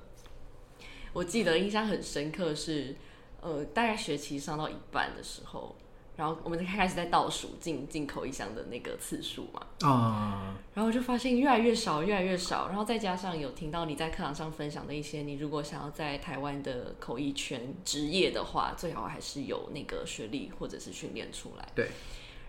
[1.12, 2.96] 我记得印象很深刻是，
[3.42, 5.76] 呃，大概学期上到一半的时候。
[6.16, 12.70] 然后我们就开始在倒数进进口译箱的那个次数嘛，啊，然后就发现越来越少，越来越少。
[12.70, 21.68] 然后再加上有听到你在课堂上分享的一些，你如果想要在台湾的口译圈职业的话，最好还是有那个学历或者是训练出来。
[21.76, 21.90] 对，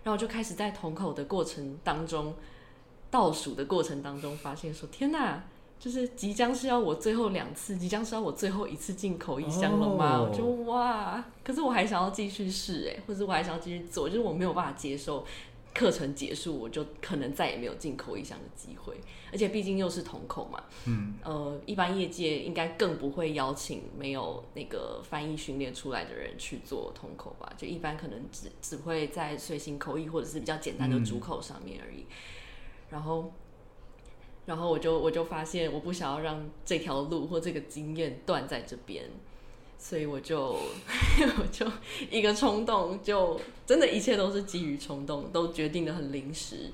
[0.03, 2.33] 然后就开始在统口的过程当中，
[3.11, 5.43] 倒数的过程当中，发现说天哪！
[5.79, 10.21] 就是即将是要我最后两次，即将是要我最后一次进口译箱了吗？
[10.21, 11.23] 我就哇！
[11.41, 15.25] 可是我还想要继续试哎，或者我还想要继续做，就是我没有办法接受
[15.73, 18.93] 课程结束，我就可能再也没有进口译箱的机会。
[19.31, 27.49] 而且毕竟又是同口嘛，嗯，呃，一般业界应该更不会邀请没有那个翻译训练出来的人去做同口吧？
[27.55, 32.05] 就一般可能只只会在随行口译或者是比较简单的主口上面而已。
[32.89, 33.31] 然后。
[34.45, 39.05] 然后我就我就发现我不想要让这条路或这个经验断在这边，
[39.77, 40.53] 所以我就
[41.37, 41.71] 我就
[42.09, 46.71] 一个冲动，就真的一切都是基于冲动，都决定的很临时，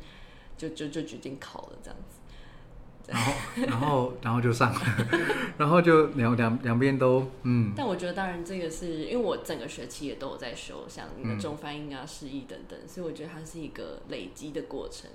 [0.58, 3.12] 就就就决定考了这样子。
[3.12, 3.34] 然后
[3.68, 4.82] 然后然后就上了，
[5.60, 7.74] 然后就两两两边都嗯。
[7.76, 15.10] 但我觉得当然这个是因为我整个学期也都有在修，像你的中翻英啊、释义等等，所以我觉得它是一个累积的过程。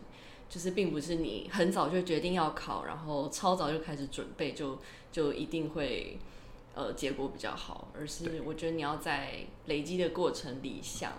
[0.51, 4.76] 就是并不是你很早就决定要考，然后超早就开始准备，就
[5.11, 6.18] 就一定会
[6.74, 11.12] 呃结果比较好，而是我觉得你要在累积的过程里想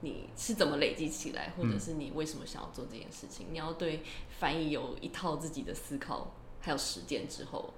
[0.00, 4.02] 你是怎么累积起来，或者是你为什么想要做这件事情，你要对
[4.40, 7.74] 翻译有一套自己的思考还有实践之后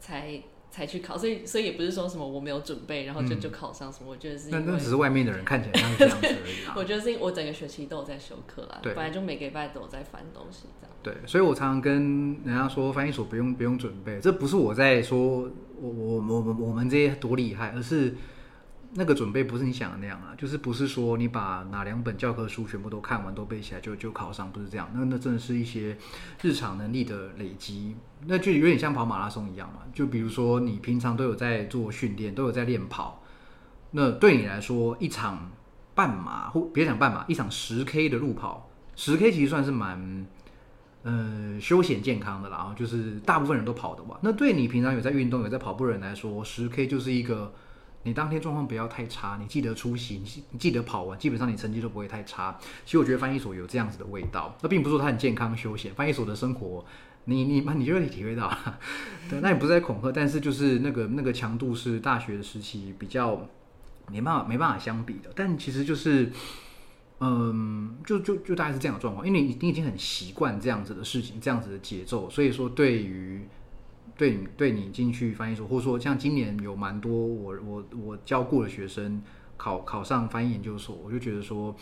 [0.00, 0.42] 才。
[0.72, 4.10] 才去考，所以所以也不是说什么我没有准备，然后就就考上什么。
[4.10, 6.54] 我觉得是，那那只是外面的人看起来像这样子而已。
[6.74, 10.96] 我觉得是我整个学期都有在修课啦，本来就每个礼拜都有在翻东西这样。
[11.02, 18.14] 对，所以我常常跟人家说，翻译所不用不用准备，这不是我在说我我我我我们这些多厉害，而是。
[18.94, 24.86] 那个准备不是你想的那样啊，就是不是说你把哪两本教科书全部都看完都背起来就就考上，不是这样。
[24.94, 25.96] 那那真的是一些
[26.42, 29.80] 日常能力的累积，那就有点像跑马拉松一样嘛。
[29.94, 33.22] 就比如说你平常都有在做训练，都有在练跑，
[33.92, 35.50] 那对你来说一场
[35.94, 40.26] 半马或别讲半马，一场十 K 的路跑，十 K 其实算是蛮
[41.02, 47.54] 呃休闲健康的啦，就是大部分人都跑的嘛，那对你平常有在运动有在跑步的人来说，十 K 就是一个。
[48.04, 52.58] 你当天状况不要太差，你记得出席，你记得跑完，基本上你成绩都不会太差。
[52.84, 55.94] 其实我觉得翻译所有这样子的味道，那并不是说它很健康休闲。
[55.94, 56.84] 翻译所的生活，
[57.26, 58.52] 你你你就会体会到，
[59.30, 63.48] 对，那也不是在恐吓，但是就是那个那个强度是大学的时期比较
[64.10, 65.30] 没办法没办法相比的。
[65.36, 66.32] 但其实就是，
[67.20, 73.46] 嗯，就就就大概是这样的状况，因为你你已经很习惯这样子的事情，这样子的节奏，所以说对于。
[74.16, 79.22] 对你对你进去翻译所，或者说像今年有蛮多我我我教过的学生
[79.56, 81.74] 考考上翻译研究所，我就觉得说，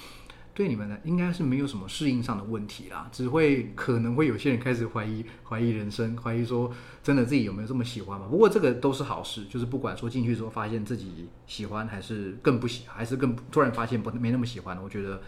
[0.54, 6.70] 对你们呢应该是没有什么适应上的问题啦，只会可能会有些人开始怀疑怀疑人生，怀疑说
[7.02, 8.26] 真的自己有没有这么喜欢嘛？
[8.28, 15.20] 不过这个都是好事，就是不管说进去之后发现自己喜欢还是更不喜，还是更突然发现不没那么喜欢了，我觉得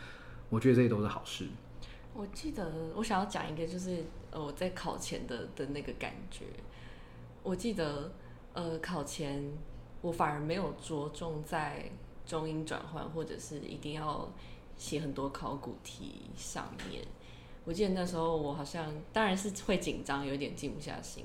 [0.51, 1.47] 我觉得这些都是好事。
[2.15, 6.45] 我记得我想要讲一个，就是呃我在考前的的那个感觉。
[7.43, 8.13] 我记得
[8.53, 9.43] 呃，考前
[10.01, 11.91] 我反而没有着重在
[12.25, 14.31] 中英转换，或者是一定要
[14.77, 17.03] 写很多考古题上面。
[17.65, 21.25] 我记得那时候我好像当然是会紧张，有点静不下心。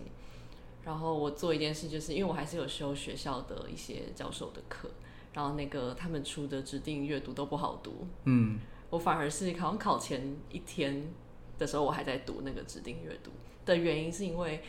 [0.84, 4.90] 然后我做一件事，就是因为我还是有修学校的一些教授的课，
[5.34, 8.08] 然后那个他们出的指定阅读都不好读。
[8.24, 8.60] 嗯，
[8.90, 11.14] 我反而是考考前一天
[11.58, 13.32] 的时候，我还在读那个指定阅读
[13.66, 14.64] 的原因，是因为。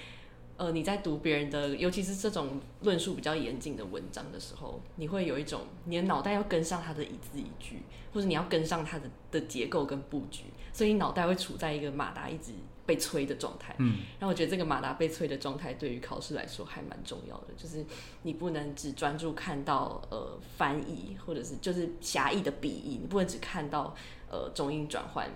[0.58, 7.80] 呃，你在读别人的，尤其是这种论述比较严谨的文章的时候，你会有一种你的脑袋要跟上他的一字一句，
[8.12, 12.50] 或者你要跟上他的的结构跟布局，所以你脑袋会处在一个马达一直
[12.84, 13.76] 被催的状态。
[13.78, 17.86] 嗯，然后我觉得这个马达被催的状态对于考试来说还蛮重要的，就是
[18.22, 23.94] 你不能只专注看到呃翻译或者是就是狭义的笔译，你不能只看到
[24.28, 25.30] 呃中英转换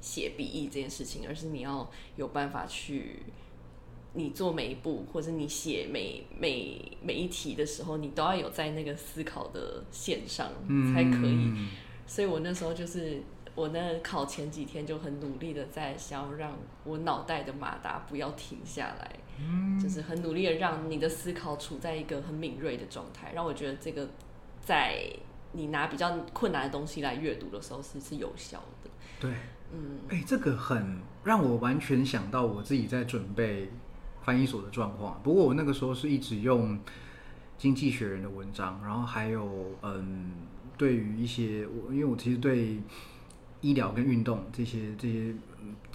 [0.00, 3.22] 写笔译这件事情，而是你要有办法去。
[4.12, 10.48] 你做每一步，或者你写每每每一题的时候，你都要有在那个思考的线上
[10.92, 11.52] 才可以。
[12.06, 13.22] 所以我那时候就是，
[13.54, 19.16] 我那考前几天就很努力的在想要让我脑袋的马达不要停下来，
[19.80, 24.08] 就是很努力的让你的思考处在一个很敏锐的状态，让我觉得这个
[24.60, 25.08] 在
[25.52, 28.90] 你拿比较困难的东西来阅读的时候是是有效的。
[29.20, 29.30] 对，
[29.72, 33.70] 嗯，哎，这个很让我完全想到我自己在准备。
[34.22, 36.76] 翻译所的状况，不过我那个时候是一直用
[37.56, 40.32] 《经济学人》的文章，然后还有嗯，
[40.76, 42.78] 对于一些我，因为我其实对
[43.60, 45.34] 医疗跟运动这些这些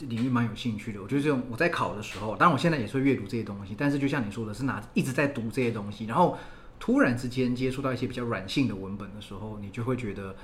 [0.08, 1.02] 领域蛮有兴趣的。
[1.02, 6.38] 我觉得这种我在考的时候，当然我现在也是阅读这些东西，但是就像你说的，是拿一直在读这些东西，然后
[6.80, 10.36] 突然之间接触到一些比较软性的文本的时候，你就会觉得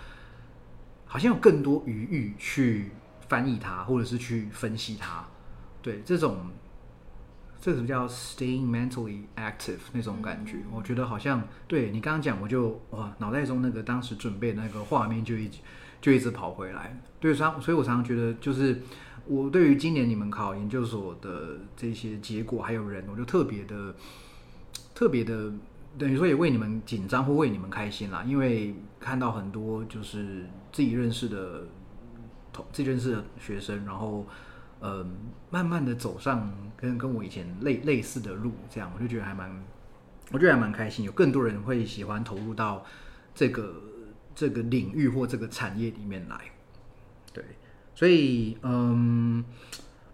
[1.05, 2.91] 好像有更多余裕去
[3.27, 5.25] 翻译它，或者是去分析它。
[5.81, 6.37] 对这种。
[7.61, 15.47] 这个叫 staying mentally active 那种感觉，我觉得好像对你刚刚讲，我就哇，脑袋中那个当时准备那个画面就一
[16.01, 16.99] 就一直跑回来。
[17.19, 18.81] 对，所以，所以我常常觉得，就是
[19.27, 23.93] 我对于今年你们考研究所的这些结果还有人，我就特别的
[24.95, 25.53] 特别的，
[25.99, 31.67] 等于说也为你们紧张或为你们开心啦，因为看到很多就是自己认识的
[32.51, 34.25] 同自己认识的学生，然后。
[34.81, 35.05] 呃，
[35.51, 39.63] 慢慢的走上跟跟我以前类类似的路，这样我就觉得还蛮，
[40.31, 41.05] 我觉得还蛮开心。
[41.05, 42.83] 有更多人会喜欢投入到
[43.35, 43.75] 这个
[44.33, 46.35] 这个领域或这个产业里面来，
[47.31, 47.45] 对，
[47.93, 49.45] 所以嗯，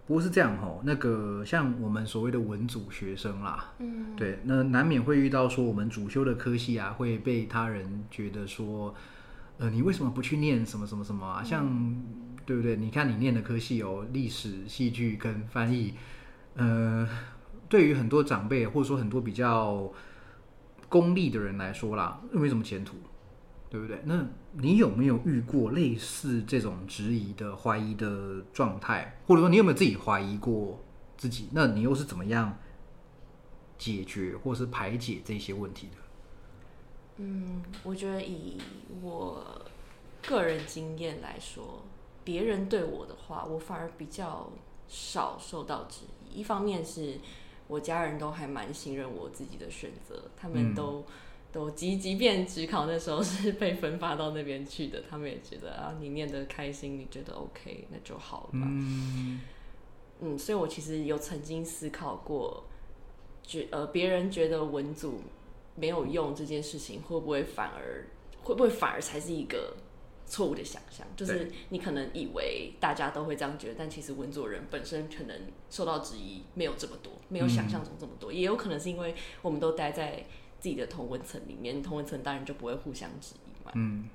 [0.06, 8.94] 不过是这样哈，那个像我们所谓的文组学生啦，嗯，对，那难免会遇到说我们主修的科系啊，会被他人觉得说，
[9.56, 11.42] 呃，你为什么不去念什么什么什么啊？
[11.42, 11.66] 像。
[12.48, 12.76] 对不对？
[12.76, 15.92] 你看你念的科系有历史、戏剧跟翻译，
[16.54, 17.06] 呃，
[17.68, 19.92] 对于很多长辈或者说很多比较
[20.88, 22.96] 功利的人来说啦，又没什么前途，
[23.68, 24.00] 对不对？
[24.06, 29.20] 那你有没有遇过类似这种质疑的、怀疑的状态？
[29.26, 30.82] 或者说你有没有自己怀疑过
[31.18, 31.50] 自己？
[31.52, 32.58] 那你又是怎么样
[33.76, 35.96] 解决或是排解这些问题的？
[37.18, 38.56] 嗯，我觉得以
[39.02, 39.44] 我
[40.26, 41.84] 个人经验来说。
[42.28, 44.52] 别人对我的话，我反而比较
[44.86, 46.40] 少受到质疑。
[46.40, 47.16] 一方面是
[47.66, 51.02] 我家人都还蛮信任我自己的选择，他们都
[51.50, 58.60] 都即即便职考那时候是被分发到那边去的，他们也觉得啊，你念得开心，你觉得 OK，那就好了。
[58.66, 59.40] 嗯，
[60.20, 62.62] 嗯，所以我其实有曾经思考过，
[63.42, 65.22] 觉呃别人觉得文组
[65.76, 68.06] 没有用这件事情，会不会反而
[68.42, 69.74] 会不会反而才是一个。
[70.28, 75.34] 错误的想象，就是你可能以为大家都会这样觉得，但其实文作人本身可能
[75.70, 80.26] 受到质疑没有这么多，没有想象中这么多，也有可能是因为我们都待在
[80.60, 83.72] 自己的同文层里面，同文层当然就不会互相质疑嘛。
[83.74, 84.10] 嗯，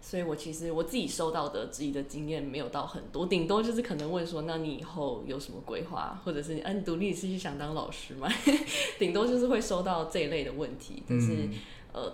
[0.00, 8.28] 所以我其实我自己收到的质疑的经验没有到很多，顶多就是可能问说，那你以后有什么规划，或者是你嗯，独立是去想当老师吗？
[8.98, 11.48] 顶多就是会收到这一类的问题，但是
[11.92, 12.12] 呃。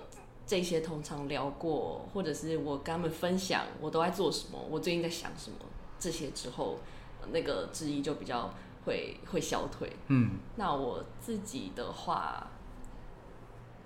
[0.51, 5.57] 这些通常聊过，或者是我跟他们分享我都在做什么，我最近在想什么，
[5.97, 6.77] 这些之后，
[7.31, 8.53] 那个质疑就比较
[8.85, 9.93] 会会消退。
[10.09, 12.51] 嗯，那我自己的话，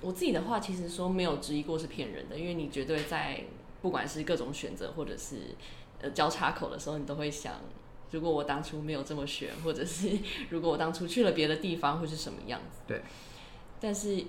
[0.01, 3.45] 我自己的话，其实说没有质疑过是骗人的，因为你绝对在
[3.83, 5.55] 不管是各种选择，或者是
[6.01, 7.53] 呃交叉口的时候，你都会想，
[8.11, 12.81] 如果我当初没有这么选，或者是如果我当初去了别的地方，会是什么样子？
[12.87, 13.03] 对，
[13.79, 14.25] 但是。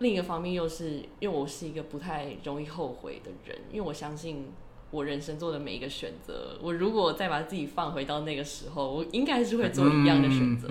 [0.00, 4.52] 另一个方面又是因为我是一个不太容易后悔的人，因为我相信
[4.90, 10.68] 我人生做的每一个选择，我如果再把自己放回到那个时候，我应该是会做一样的选择。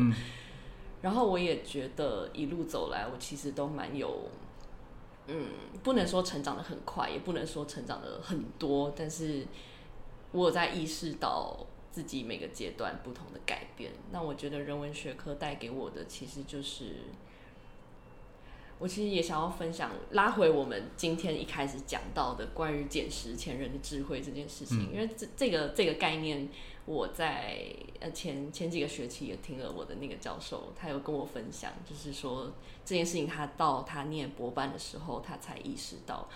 [1.02, 4.30] 然后我也觉得一路走来，我其实都蛮有，
[5.28, 5.48] 嗯，
[5.84, 9.46] 不能说成长的很快，也不能说成长的很多，但是
[10.34, 13.94] 我有在意识到自己每个阶段不同的改变。
[14.12, 16.98] 那我觉得人文学科带给我的，其实就是。
[18.84, 26.50] 我其实也想要分享，拉回我们今天一开始讲到的关于捡拾前人的智慧这件事情，因为这这个这个概念，
[26.86, 27.66] 我在
[28.02, 32.52] 呃前前几个学期也听了我的那个教授，他有跟我分享，就是说
[32.84, 36.28] 这件事情他到他念博班的时候，他才意识到，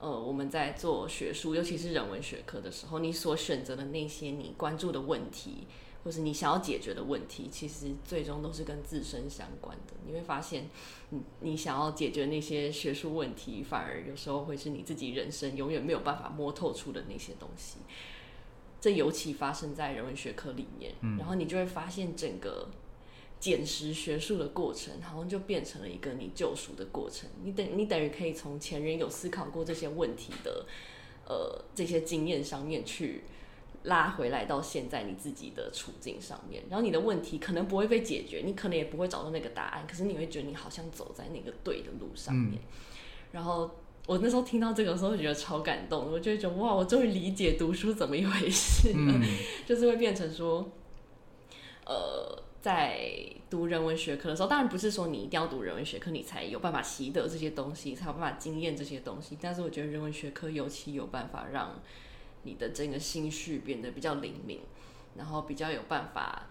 [0.00, 5.66] 呃，我们在做学术，尤其是人文学科的时候，你所选择的那些你关注的问题。
[6.04, 9.94] 或是你想要解决的问题，其实最终都是跟自身相关的。
[10.06, 10.68] 你会发现，
[11.08, 17.78] 你你想要解决那些学术问题，反而有时候会是你自己人生永远没有办法摸透出的那些东西。
[18.82, 22.68] 这尤其发生在人文学科里面，然后你就会发现，整个
[23.40, 27.30] 捡拾学术的过程，好像就变成了一个你救赎的过程。
[27.42, 30.66] 你等你等于可以从前人有思考过这些问题的，
[31.26, 33.22] 呃，这些经验上面去。
[33.84, 42.58] 拉回来到现在你自己的处境上面，然后你的问题可能不会被解决，你可能也不会找到那个答案，可是你会觉得你好像走在那个对的路上面。
[43.30, 43.70] 然后
[44.06, 49.20] 我那时候听到这个时候，觉得超感动，我就觉得哇，我终于理解读书怎么一回事了，
[49.66, 50.66] 就是会变成说，
[51.84, 52.98] 呃，在
[53.50, 59.36] 读人文学科的时候，当然不是说你一定要读人文学科，你才有办法习得这些东西，才有办法经验这些东西。
[59.42, 61.82] 但是我觉得人文学科尤其有办法让。
[62.44, 64.60] 你的整个心绪变得比较灵敏，
[65.16, 66.46] 然后比较有办法，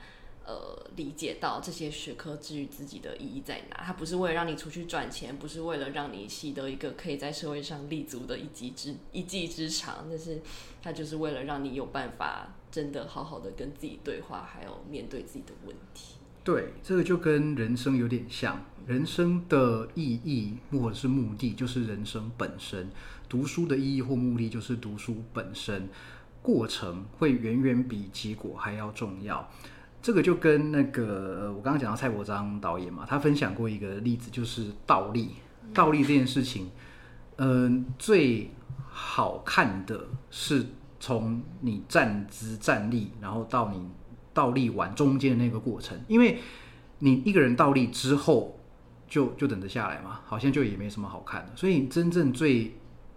[0.45, 3.83] 呃，理解到这些学科至于自己的意义在哪。
[3.85, 10.41] 它不是为了让你出去赚钱，不是为了让你习得一个可以在社会上立足的一技之一技之长，但是
[10.81, 16.15] 它就是为了让你有办法真的好好的跟自己对话，还有面对自己的问题。
[16.43, 22.89] 对，这个就跟人生有点像，人生的意义或者是目的就是人生本身。
[23.29, 25.87] 读书的意义或目的就是读书本身，
[26.41, 29.49] 过程会远远比结果还要重要。
[30.01, 35.29] 这个就跟那个我刚刚讲到蔡国章导演嘛，他分享过一个例子，就是倒立。
[35.73, 36.69] 倒立这件事情，
[37.37, 38.51] 嗯，最
[38.89, 40.67] 好看的是
[40.99, 43.89] 从你站姿站立，然后到你
[44.33, 46.39] 倒立完中间的那个过程，因为
[46.99, 48.59] 你一个人倒立之后
[49.07, 51.51] 就就等着下来嘛，好像就也没什么好看的。
[51.55, 52.75] 所以真正最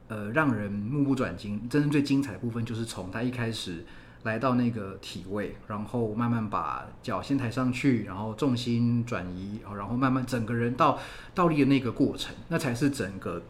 [0.08, 3.84] 呃，让人目不转睛，真正最精彩的部分就是从他一开始
[4.22, 10.98] 来到那个体位，然后慢慢把脚先抬上去，然后重心转移，然后慢慢整个人到
[11.34, 13.42] 倒立的那个过程，那才是整个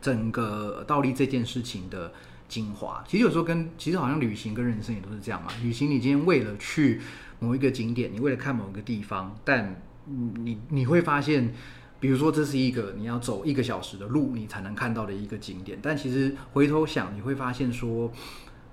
[0.00, 2.12] 整个倒立这件事情的
[2.48, 3.04] 精华。
[3.06, 5.50] 其实有时候跟其实好像旅行跟人生也都是这样嘛。
[5.62, 7.00] 旅行你今天为了去
[7.38, 11.54] 某一个景点，你为了看某一个地方，但你你会发现。
[11.98, 15.78] 比如说，这是一个你要走一个小时的路，你才能看到的一个景点。
[15.80, 18.12] 但其实回头想，你会发现说，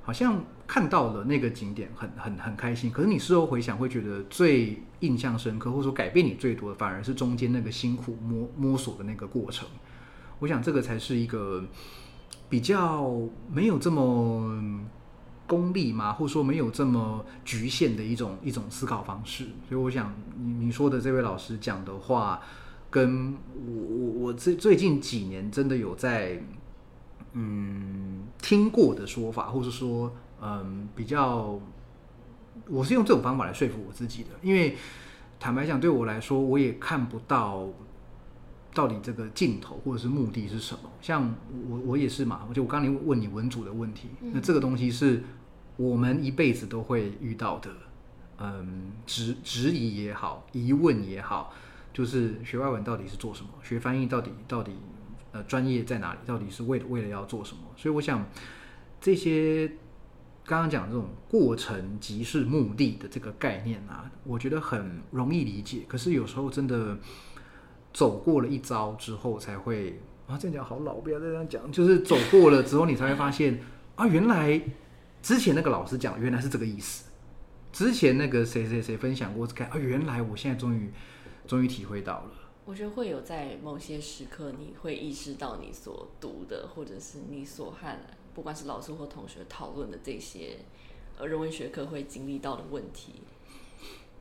[0.02, 2.92] 好像看到了那个景点，很很很开心。
[2.92, 9.66] 可是你事后回想，会觉得最印象深刻，或者说改变你最多的，反而是中间那个辛苦摸摸索的那个过程。
[10.40, 11.64] 我想这个才是一个
[12.54, 13.10] 比较
[13.52, 14.62] 没有这么
[15.48, 19.46] 功利嘛，或者说没有这么局限的一种一种思考方式。
[19.68, 20.14] 所以我想，
[20.60, 22.40] 你说的这位老师讲的话。
[22.94, 26.40] 跟我我我最最近几年真的有在
[27.32, 31.60] 嗯听过的说法，或者说嗯比较，
[32.70, 34.30] 我是用这种方法来说服我自己的。
[34.44, 34.78] 因为
[35.40, 37.68] 坦白讲，对我来说，我也看不到
[38.74, 40.90] 到底这个尽头或者是目的是什么。
[41.02, 41.34] 像
[41.70, 45.24] 我我也是嘛，我就我刚才问你文组的问题，那这个东西是
[45.78, 47.70] 我们一辈子都会遇到的，
[48.40, 51.54] 嗯，质质疑也好，疑问也好。
[51.94, 53.50] 就是学外文到底是做什么？
[53.62, 54.72] 学翻译到底到底
[55.32, 56.20] 呃专业在哪里？
[56.26, 57.62] 到底是为了为了要做什么？
[57.78, 58.26] 所以我想
[59.00, 59.68] 这些
[60.44, 65.84] 刚刚讲这种过程即是目的的这个概念啊，我觉得很容易理解。
[65.88, 66.98] 可是有时候真的
[67.94, 71.72] 走过了一遭之后，才会啊这样讲好老，不要再这样讲。
[71.72, 73.60] 就是 走过了之后，你才会发现
[73.96, 74.62] 啊，原来
[75.22, 77.10] 之前那个老师讲原来是这个意思。
[77.72, 80.92] 之前那个谁谁谁分享过这个啊，原来我现在终于。
[81.46, 82.32] 终于体会到了，
[82.64, 88.00] 我觉得会有在某些时刻，你会意识到你所读的，或者是你所和
[88.34, 90.60] 不管是老师或同学讨论的这些
[91.20, 93.16] 呃人文学科会经历到的问题，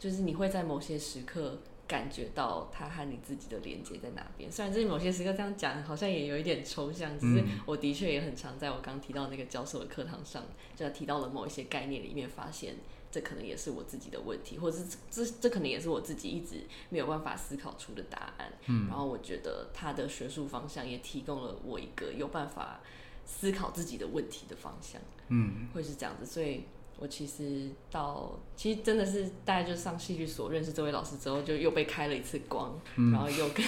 [0.00, 1.60] 就是你会在某些时刻
[1.92, 4.50] 感觉到它和你自己的连接在哪边。
[4.50, 10.42] 虽然这某些时刻这样讲，好像也有一点抽象，只是我的确也很常在我刚提到那个教授的课堂上，
[10.74, 12.76] 就提到了某一些概念里面，发现
[13.10, 18.50] 这可能也是我自己的问题，或者是这这可能也是我自己一直没有办法思考出的答案。
[18.68, 22.80] 嗯，然后我觉得他的学术方向也提供了我一个有办法
[23.26, 24.98] 思考自己的问题的方向。
[25.28, 26.64] 嗯，会是这样子，所以
[26.98, 33.64] 我其实到其实真的是大概就上戏剧所认识这位老师之后，就又被开了一次光，然后又更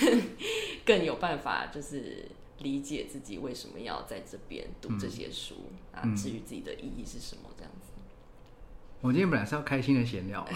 [0.84, 5.54] 更有办法就是理解自己为什么要在这边读这些书
[5.92, 7.92] 啊，至于自己的意义是什么这样子。
[9.00, 10.46] 我今天本来是要开心的闲聊，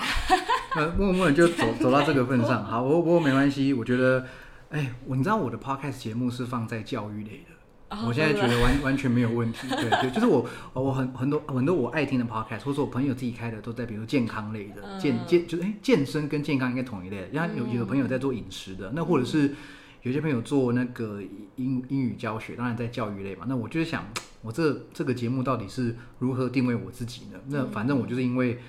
[0.74, 2.64] 呃，默默就走走到这个份上。
[2.64, 4.24] 好，不过没关系，我觉得，
[4.70, 7.57] 哎，我你知道我的 podcast 节目是放在教育类的，
[8.06, 9.66] 我现在觉得完 完全没有问题。
[9.68, 19.54] 对对， 就是我我很很多很多我爱听的 podcast，或者我朋友自己开的，都在比如健康类的，健健就是哎健身跟健康应该同一类，然后有有的朋友在做饮食的，那或者是。
[20.02, 21.20] 有些朋友做那个
[21.56, 23.44] 英英语教学，当然在教育类嘛。
[23.48, 24.04] 那我就是想，
[24.42, 27.38] 我这这个节目到底是如何定位我自己呢？
[27.48, 28.60] 那反正我就是因为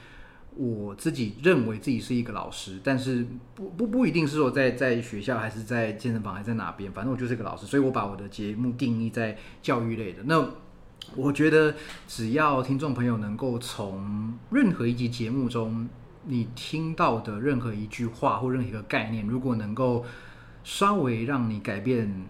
[0.59, 10.21] 我自己认为自己是一个老师，但是不不不一定是说在在学校还是在健身房还是在哪边，反正我就是一个老师，所以我把我的节目定义在教育类的。
[10.25, 10.49] 那
[11.15, 11.73] 我觉得
[12.09, 15.87] 只要听众朋友能够从任何一集节目中
[16.25, 20.03] 你听到的任何一句话或任何一个概念，如果能够
[20.65, 22.27] 稍微让你改变，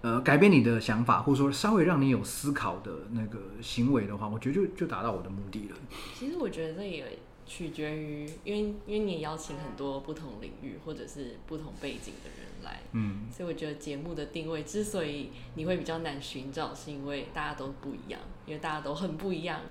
[0.00, 5.76] 呃，改变你的想法，或者说稍微让你有思考的那个行为的话，我觉得就就达到我的目的了。
[6.18, 7.18] 其实我觉得这也
[7.48, 19.62] 取决于，因为因为你也邀请很多不同领域或者是不同背景的人来，嗯，所以我觉得节目的定位之所以你会比较难寻找，是因为大家都不一样，因为大家都很不一样，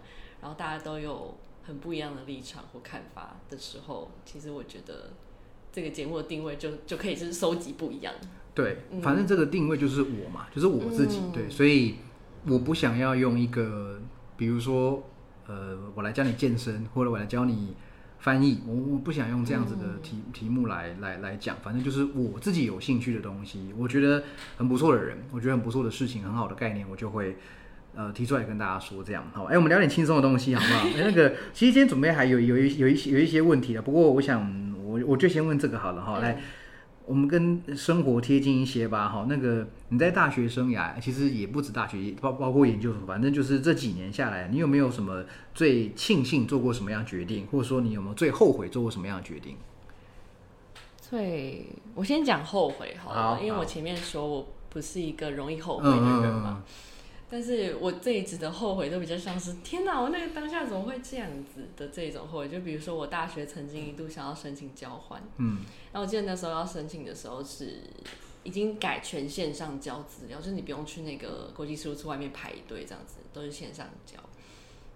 [0.42, 5.14] 然后大家都有很不一样的立场或看法的时候，其实我觉得。
[5.70, 8.12] 这个节目的定位就就可以是收集不一样。
[8.56, 11.20] 对，反正这个定位就是我嘛，就是我自己。
[11.32, 11.98] 对，所以
[12.48, 14.02] 我不想要用一个，
[14.36, 15.04] 比如说，
[15.48, 17.76] 呃，我来教你健身，或者我来教你
[18.20, 21.58] 翻译，我我不想用这样子的题题目来来来讲。
[21.64, 24.24] 反正就是我自己有兴趣的东西，我觉得
[24.58, 27.38] 很不错的人，我觉得很不错的事情，很好的概念，我就会
[27.96, 29.24] 呃提出来跟大家说这样。
[29.34, 30.88] 好，哎，我们聊点轻松的东西好不好？
[30.98, 34.66] 哎，那个，其实今天准备还有有一有一些有一些问题的，不过我想。
[34.88, 36.42] 我我就先问这个好了哈，来，
[37.08, 39.26] 我们跟生活贴近一些吧哈。
[39.28, 45.24] 那个你在大学生涯，其实也不止大学，包包括研究所，反正就是这几年下来，你有没有什么
[45.56, 49.56] 最庆幸做过什么样决定，或者说你有没有最后悔做过什么样的决定？
[51.00, 56.62] 最，我先讲后悔好了，因为我前面说我不是一个容易后悔的人嘛。
[57.30, 62.48] 但是我这一直的后悔都比较像是天哪，我那个当下怎么会这样子的这种后悔？
[62.48, 65.58] 就比如说我大学曾经一度想要申请交换，嗯，
[65.92, 67.82] 然后我记得那时候要申请的时候是
[68.44, 74.16] 已经改全线上交资料，就是你不用去那个国际事务处外面排队这样子，都是线上交。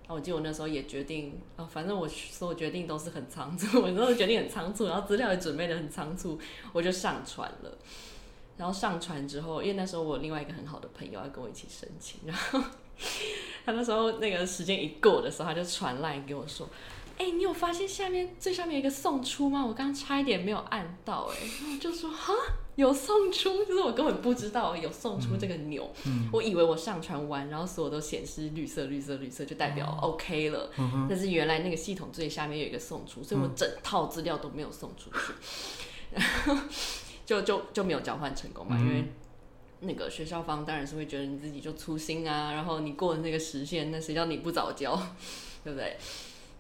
[0.04, 6.40] 然后我记得我那时候也决定，哦，反正我所有决定都是很仓促，我那时候决定很仓促，然后资料也准备的很仓促，
[6.72, 7.78] 我就上传了。
[8.58, 12.62] 然后上传之后，因为那时候我另外一个很好的朋友要跟我一起申请，然后
[13.66, 16.70] 他那时候那个时间一过的时候，他就传来给我说
[17.18, 19.66] ：“哎，你有发现下面最上面有一个送出吗？
[19.66, 22.34] 我刚刚差一点没有按到。”哎，然后就说：“哈，
[22.76, 23.66] 有送出？
[23.66, 25.92] 就是我根本不知道有送出这个钮，
[26.32, 30.70] 我以为我上传完，然后所有都显示绿色、绿色、绿色，就代表 OK 了。
[31.10, 35.34] 但是原来那个系统最下面有一个送出，所以我整套资料都没有送出去。
[36.12, 36.56] 然后。
[37.32, 39.06] 就就就没有交换成功嘛，因为
[39.80, 44.94] 那个学校方当然是会觉得你自己就粗心啊，然后你过了那个时限，那谁叫你不早交，
[45.64, 45.96] 对不对？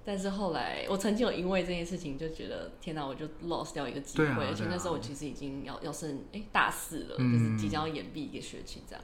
[0.05, 9.03] 但是后来我曾经有因为这件事情就觉得天哪，我就 lost 掉一个机会，而且那时候我其实已经要要升哎大四了，就是即将要延毕一个学期这样。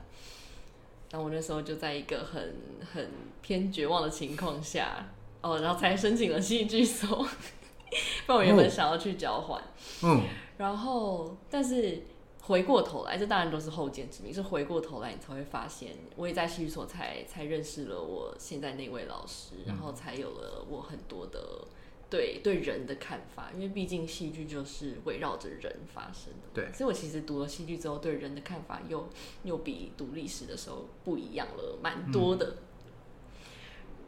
[1.10, 2.56] 但我那时候就在一个很
[2.94, 3.12] 很
[3.42, 5.10] 偏绝望的情况下，
[5.42, 7.08] 哦，然后才申请了戏剧所，
[8.26, 9.62] 不然我原本想要去交换，
[10.04, 10.24] 嗯。
[10.58, 12.02] 然后，但是
[12.42, 14.34] 回过头来，这当然都是后见之明。
[14.34, 21.68] 是回过头来，你才会发现，我也在戏剧所才才认识了我现在那位老师，然后才有了我很多的
[22.10, 23.52] 对对人的看法。
[23.54, 26.50] 因为毕竟戏剧就是围绕着人发生的。
[26.54, 26.74] 对。
[26.74, 29.08] 所以我其实读了戏剧之后，对人的看法又
[29.44, 32.58] 又比读历史的时候不一样了，蛮多的。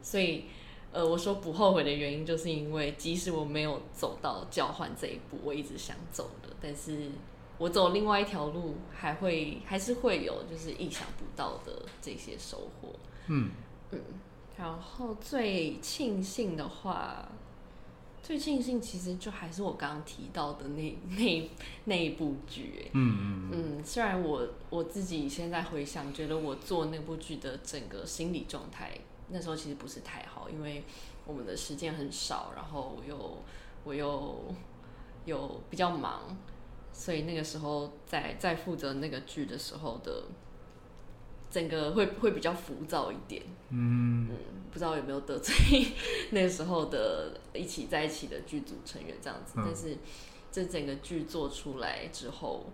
[0.02, 0.46] 所以。
[0.92, 7.10] 呃，我说不后悔的原因，就是因为即使我没有走到交换这一步，我一直想走的，但是
[7.58, 12.88] 我走另外一条路，还会还是会有就是意想不到的这些收获。
[13.28, 13.50] 嗯
[13.92, 14.00] 嗯，
[14.58, 17.28] 然后最庆幸的话，
[18.20, 21.50] 最庆幸其实就还是我刚刚提到的那那
[21.84, 22.90] 那一部剧。
[22.94, 28.90] 嗯嗯嗯，虽然我我自己现在回想，觉得我做那部剧的整个心理状态。
[29.30, 30.84] 那时候其实不是太好，因为
[31.24, 33.38] 我们的时间很少，然后我又
[33.84, 34.54] 我又
[35.24, 36.36] 有比较忙，
[36.92, 40.24] 所以那个时候在在负责那个剧的时候的。
[41.52, 44.36] 整个会会比较浮躁一点，嗯嗯，
[44.70, 45.52] 不知道有没有得罪
[46.30, 49.98] 那个时候的一起在一起的剧组成员这样子，但是
[50.52, 52.66] 这整个剧做出来之后，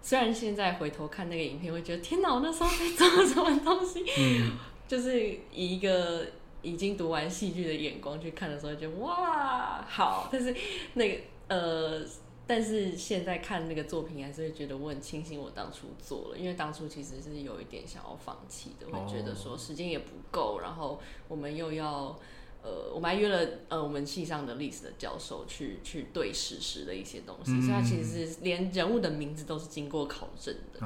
[0.00, 4.02] 虽然现在回头看那个影片，会觉得天哪，我那时候在做什么东西？
[4.18, 4.52] 嗯，
[4.88, 6.26] 就是以一个
[6.62, 10.54] 已经读完戏剧的眼光去看的时候，觉得哇好，但是
[10.94, 12.04] 那个呃。
[12.44, 22.18] 但是现在看那个作品，还是会觉得我很庆幸我当初做了，因为当初其实是有一点想要放弃的，会觉得说时间也不够，然后我们又要
[22.62, 30.80] 呃，我们还约了呃我们系上的历史的教授去去对史实的一些东西，所以他其实是连人物的名字都是经过考证的，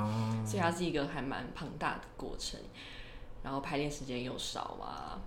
[0.46, 2.60] 所以它是一个还蛮庞大的过程，
[3.46, 5.22] 然后排练时间又少啊。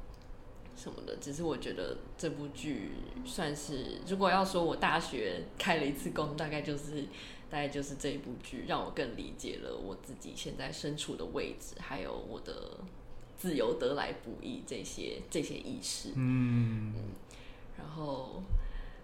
[0.75, 2.91] 什么的，只是我觉得这部剧
[3.25, 7.03] 算是，如果要说我大学开了一次工，大概就是，
[7.49, 12.77] 大概就是这一部剧让我更理解了我自己现在身处的位置，还有我的
[13.37, 16.11] 自由得来不易这些这些意识。
[16.15, 16.93] 嗯，
[17.77, 18.43] 然后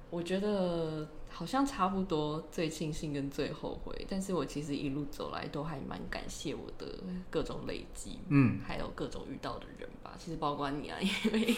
[0.09, 1.07] 我觉得。
[1.38, 6.88] 好像差不多最庆幸跟最后悔，但是我其实一路走来都还蛮感谢我的
[7.30, 10.16] 各种累积，嗯，还有各种遇到的人吧。
[10.18, 11.54] 其实包括你啊， 因为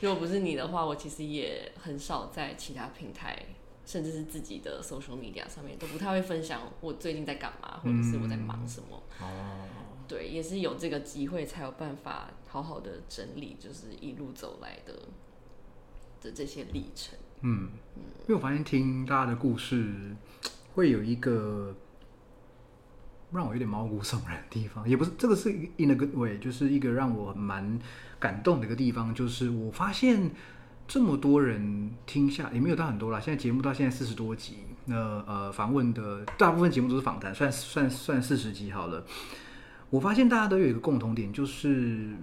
[0.00, 3.38] 如果不是你的话，我其实也很少在其他平台，
[3.84, 9.02] 甚至是自己的 social media 上面都不太会分享我最近在干嘛，或者是我在忙什么。
[9.20, 9.68] 哦，
[10.08, 14.94] 对，也是有这个机会才有办法好好的整理，就是一路走来的
[16.22, 17.18] 的这些历程。
[17.42, 17.68] 嗯，
[18.22, 19.92] 因为我发现听大家的故事，
[20.74, 21.72] 会有一个
[23.30, 27.78] 让我有点毛骨悚然的地方，也不是这个是 in a good way，就是一个让我蛮
[28.18, 30.32] 感动的一个地方，就是我发现
[30.88, 39.06] 这么多人听下也没有到很多啦，现在节目到现在四十多集，那呃访问的大部分节目都是访谈，算算算四十集好了。
[39.90, 42.16] 我发现大家都有一个共同点，就是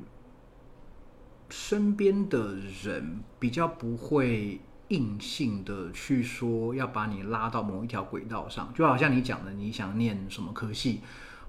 [1.50, 4.60] 身边的人比较不会。
[4.96, 11.02] 硬性的去说要把你拉到某一条轨道上，就好像你讲的，你想念什么科系，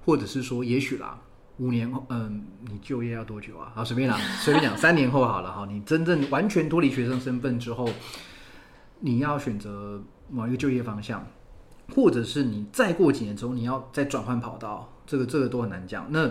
[0.03, 1.17] 或者是说，也许啦，
[1.57, 3.71] 五年后，嗯，你就业要多久啊？
[3.73, 7.89] 好，随便啦， 随便讲，三年后好了哈，你真正完全脱离学生身份之后，
[8.99, 11.25] 你要选择某一个就业方向，
[11.95, 16.05] 或者是你再过几年之后你要再转换跑道，这个这个都很难讲。
[16.09, 16.29] 那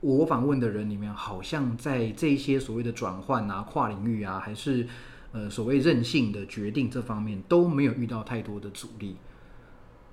[0.00, 4.88] 我访问的人里面，好像在这些所谓的转换啊、跨领域啊，还是。
[5.32, 9.16] 呃，所谓任性的决定这方面都没有遇到太多的阻力。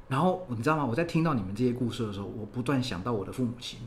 [0.07, 0.86] 然后你知道吗？
[0.86, 3.80] 我在听到你们这些故事的时候，我不断想到我的父母亲，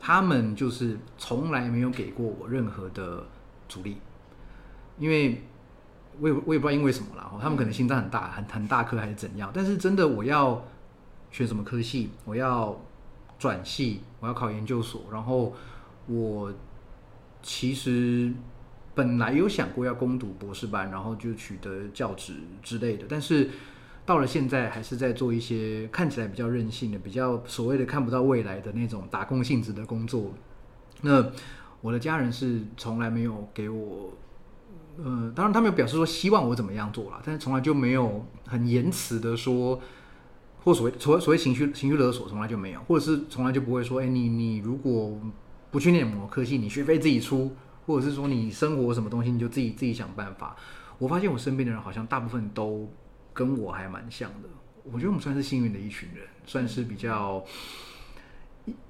[0.00, 3.26] 他们就是从来没有给过我任何的
[3.68, 3.98] 阻力。
[4.98, 5.42] 因为
[6.18, 9.50] 我也我也不知道因为什么啦，他们可能心脏很大，很很大颗还是怎样。
[9.52, 10.64] 但是真的，我要
[11.30, 12.80] 选什么科系，我要
[13.38, 15.52] 转系，我要考研究所，然后
[16.06, 16.50] 我
[17.42, 18.32] 其实。
[18.94, 23.48] 本来有想过要攻读博士班，然后就取得教职之类的，但是
[24.04, 30.32] 到了现在还是在做一些看起来比较任性的、比较所谓的看不到未来的那种打工性质的工作。
[31.00, 31.24] 那
[31.80, 34.12] 我的家人是从来没有给我，
[34.98, 39.80] 呃，当然他们有表示说希望我怎么样做啦，但是从来就没有很言辞的说，
[40.64, 45.18] 或所谓所谓所谓情绪情绪勒索，从来就没有，或者是从来就不会说，哎，你你如果
[45.70, 47.50] 不去念某科系，你学费自己出。
[47.86, 50.56] 或者是说你生活什么东西你就自己自己想办法。
[50.98, 52.88] 我发现我身边的人好像大部分都
[53.32, 54.48] 跟我还蛮像的。
[54.84, 57.44] 我觉得我们算是幸运的一群人，算是比较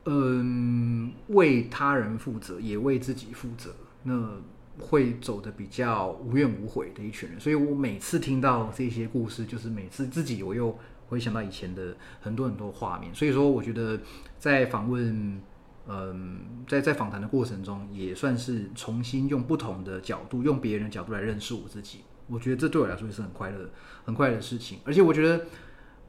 [0.05, 4.31] 嗯为他人负责也为自己负责，那
[4.79, 7.41] 会走的比较无怨无悔的一群人。
[7.41, 10.79] 所以我每次听到这些故事，就是每次自己我又
[11.09, 13.15] 会想到以前的很多很多画面。
[13.15, 13.99] 所以说，我觉得
[14.39, 15.41] 在访问。
[15.89, 22.03] 嗯，在在访谈的过程中，也算是重新用不同的角度，用别人的角度来认识我自己。
[22.29, 23.69] 我觉得这对我来说也是很快乐、
[24.05, 24.79] 很快乐的事情。
[24.85, 25.45] 而且我觉得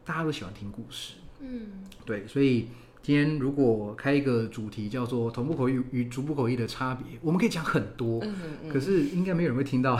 [0.05, 2.28] 大家都喜欢听故事，嗯，对。
[2.28, 2.67] 所以
[3.01, 8.24] 今天如果开一个主题叫做“同步口译与逐步口译的差别”，我们可以讲很多。
[8.24, 8.69] 嗯嗯。
[8.69, 9.99] 可是应该没有人会听到，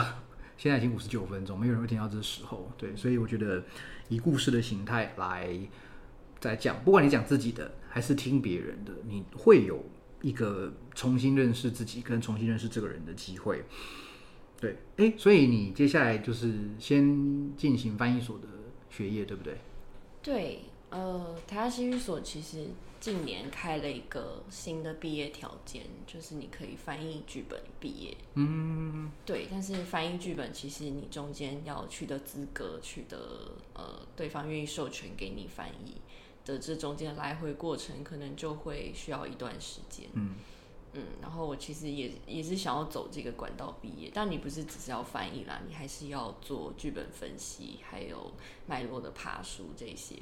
[0.56, 2.70] 现在已经五十九分钟，没有人会听到这时候。
[2.78, 3.60] 对，所以我觉得
[4.08, 5.50] 以故事的形态来
[6.38, 7.72] 在讲，不管你讲自己的。
[7.94, 9.80] 还是听别人的，你会有
[10.20, 13.62] 一个重新认识自己跟重新认识这个人的机会。
[14.60, 18.48] 对，哎，所以你接下来就是先进行翻译所的
[18.90, 19.58] 学业，对不对？
[20.20, 22.66] 对，呃，台大西语所其实
[22.98, 28.16] 近年开了一个新的毕业条件，就是你可以翻译剧本毕业。
[28.34, 29.46] 嗯，对。
[29.48, 35.94] 但是翻译剧本，其实你中间要取得资格，取得呃对方愿意授权给你翻译
[36.44, 40.08] 的这中间来回过程，可能就会需要一段时间。
[40.14, 40.34] 嗯。
[40.96, 48.30] 嗯，然后我其实也也是想要走这个管道毕业，但你不是只是要翻译啦，你还是要做剧本分析，还有
[48.68, 50.14] 脉络的爬书这些。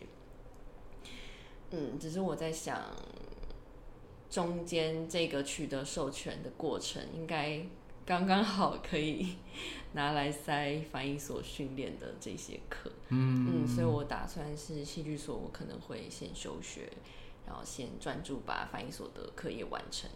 [1.73, 2.81] 嗯，只是我在想，
[4.31, 7.67] 中间这个取得授权的过程，应该
[8.13, 9.37] 刚刚好可以
[9.95, 12.91] 拿来塞翻译所训练的这些课。
[13.09, 16.93] 嗯嗯，所以我打算是戏剧所，我可能会先休学，
[17.47, 20.11] 然后先专注把翻译所的课业完成。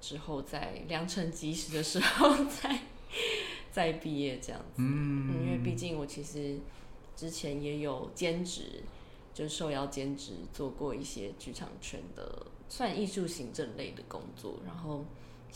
[0.00, 2.78] 之后在良辰吉时的时候再
[3.72, 6.58] 再毕业这样子，嗯，因为毕竟我其实
[7.16, 8.82] 之前也有兼职，
[9.34, 15.04] 就受邀兼职做过一些剧场圈的算艺术行政类的工作，然后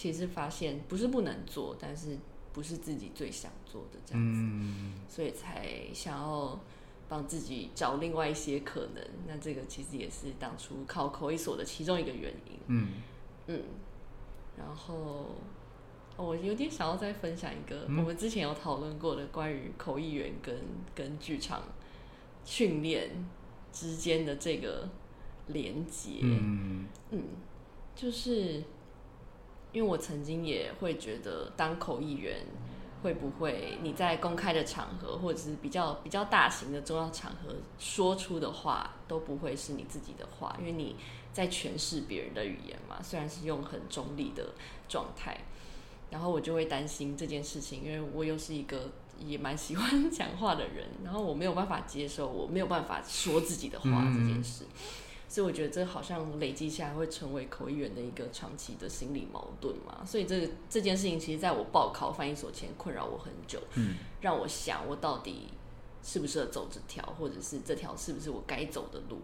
[0.00, 2.16] 其实发现不是不能做，但是
[2.54, 6.58] 不是自己最想做的这样子，所以才想要
[7.06, 9.04] 帮自己找另外一些可能。
[9.28, 12.88] 那这个其实也是当初考口译所的其中一个原因，嗯
[13.48, 13.62] 嗯。
[14.56, 15.34] 然后，
[16.16, 20.56] 我有点想要再分享一个我们之前有讨论过的关于口译员跟
[20.94, 21.62] 跟剧场
[22.46, 23.10] 训练
[23.70, 24.88] 之间的这个
[25.48, 26.20] 连接。
[26.22, 27.22] 嗯嗯，
[27.94, 28.64] 就是
[29.72, 32.46] 因为我曾经也会觉得，当口译员
[33.02, 40.96] 会不会你在公开的场合或者是比较比较大型的重要场合说出的话都不会是你自己的话，因为你。
[41.32, 44.52] 在诠释别人的语言嘛，虽然是用很中立的
[44.88, 45.38] 状态，
[46.10, 54.64] 然后我就会担心这件事情，因为我又是一个也蛮喜欢 讲话的人，然后我没有办法接受我没有办法说自己的话这件事，
[55.30, 65.46] 所以我觉得这好像累积下来会成为口译员的一个长期的心理矛盾嘛，所以这个这件事情其实在我报考翻译所前困扰我很久，嗯，让我想我到底
[66.02, 69.20] 适不适合走这条，或者是这条是不是我该走的路。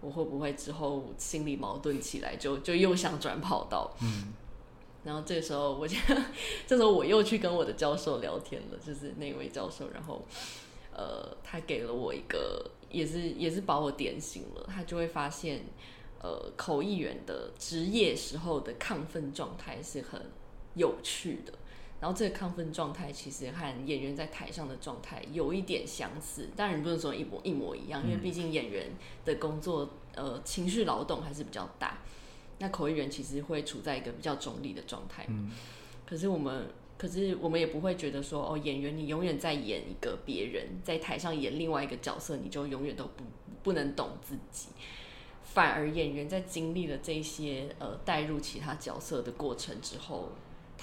[0.00, 3.88] 我会不会之后心理矛盾起来，就就又想转跑道？
[4.00, 4.32] 嗯，
[5.04, 5.96] 然后这个时候，我就
[6.66, 10.20] 这时候我又去跟我的教授聊天了，就是那位教授，然后
[10.92, 14.68] 呃，他给了我一个，也是也是把我点醒了。
[14.68, 15.64] 他就会发现，
[16.20, 20.30] 呃，口译员的职业时候的亢奋状态是很
[20.74, 21.54] 有趣的。
[22.00, 28.90] 然后这个亢奋状态其实和演员在台上的状态有一点相似，当然不能说一模一模一样，因为毕竟演员
[29.24, 31.98] 的工作呃情绪劳动还是比较大。
[32.58, 35.24] 那口译员其实会处在一个比较中立的状态。
[35.28, 35.50] 嗯。
[36.04, 36.68] 可是我们，
[37.02, 43.24] 可是我们也不会觉得说，哦，演员你永远在演一个别人，在台上演另外一个角色，你就永远都不
[43.64, 44.68] 不能懂自己。
[45.42, 50.28] 反而演员在经历了这些呃带入其他角色的过程之后。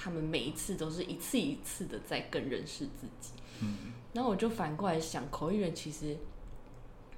[0.02, 6.16] 他们每一次都是一次一次的在更认识自己，嗯，然后我就反过来想，口译员其实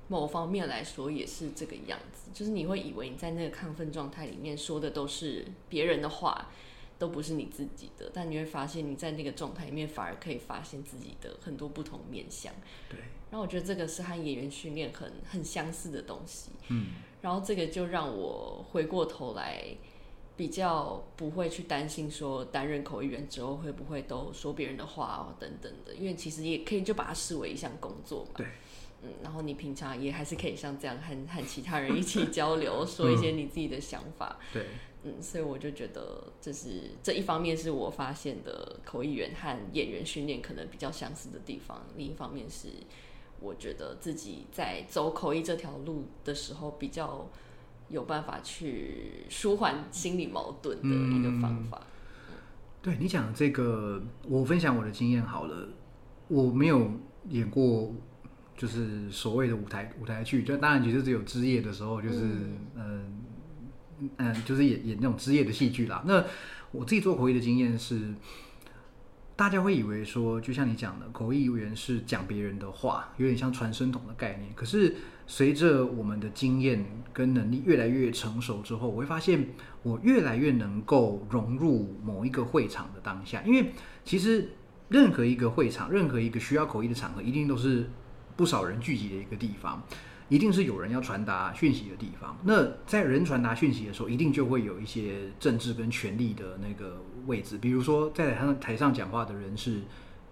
[0.09, 6.51] 某方面来说也是这个样子，就是你会以为你在那个亢奋状态里面说的都是别人的话，
[7.03, 12.53] 都不是你自己的，但你会发现你在那个状态里面反而可以发现自己的很多不同面相，
[12.89, 13.01] 对。
[13.29, 16.93] 然后我觉得这个是和演员训练很很相似的东西，嗯，
[17.23, 19.65] 然后这个就让我回过头来。
[20.35, 28.31] 比较不会去担心说担任口译员之后会不会都说别人的话等等的，因为其实也可以就把它视为一项工作嘛。
[28.39, 28.47] 对，
[29.03, 34.39] 嗯，然后你平常也还是可以像这样和和其他人一起交流， 说一些你自己的想法。
[34.55, 34.67] 对，
[35.05, 42.69] 嗯，所以我就觉得这是这一方面是我发现的口译员和演员训练可能比较相似的地方，另一方面是
[43.41, 47.29] 我觉得自己在走口译这条路的时候比较。
[47.89, 51.79] 有办法去舒缓心理矛盾的一个方法。
[52.81, 55.69] 对你讲这个，我分享我的经验好了。
[56.29, 56.91] 我没有
[57.29, 57.93] 演过，
[58.57, 62.21] 就是所谓的舞台舞台剧，就当然其实只有之夜的时候，就是
[62.77, 63.25] 嗯
[64.17, 66.03] 嗯，就是演演那种职业的戏剧啦。
[66.07, 66.25] 那
[66.71, 68.15] 我自己做口译的经验是。
[69.35, 74.53] 大家会以为说，就像你讲的，口译员是讲别人的话，有点像传声筒的概念。
[74.55, 74.95] 可是
[75.27, 76.85] 随着我们的经验
[77.15, 79.49] 跟能力越来越成熟之后，我会发现
[79.83, 83.43] 我越来越能够融入某一个会场的当下。
[83.43, 83.73] 因为
[84.05, 84.51] 其实
[84.91, 87.89] 任何一个会场，任何一个需要口译的场合，一定都是
[88.37, 89.83] 不少人聚集的一个地方。
[90.33, 92.35] 一定是有人要传达讯息的地方。
[92.43, 97.59] 那在人传达讯息的时候，一定就会有一些政治跟权力的那个位置。
[97.59, 99.83] 比如说，在台上台上讲话的人是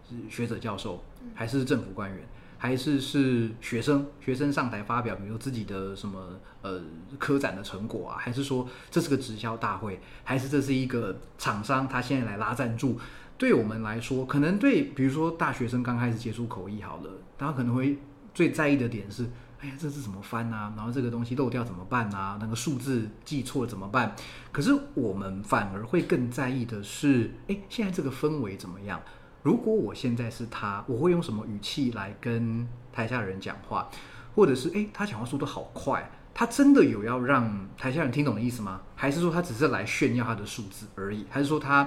[0.09, 2.27] 是学者、教授，还是政府官员？
[2.57, 6.81] 还是是学生学生上台发表，比如自己的什么呃
[7.19, 12.99] 科展的成果啊，还是说这是个直销大会，还是这是一个厂商他现在来拉赞助？
[13.37, 17.99] 对我们来说，可能对比如说大学生刚开始接触口译好了，他可能会
[18.33, 19.27] 最在意的点是。
[19.63, 20.73] 哎呀，这是怎么翻啊？
[20.75, 22.39] 然后这个东西漏掉怎么办啊？
[22.41, 24.17] 那个数字记错怎么办？
[24.51, 28.99] 可是我们反而会更在意的是，哎，现在这个氛围怎么样？
[29.43, 33.89] 如果我现在是他，我会用什么语气来跟台下人讲话？
[34.35, 38.81] 或者是，哎，他讲话速度好快，他真的有要让台下人听懂的意思吗？
[38.97, 41.27] 还是说他只是来炫耀他的数字而已？
[41.29, 41.87] 还是说他，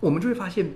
[0.00, 0.74] 我们就会发现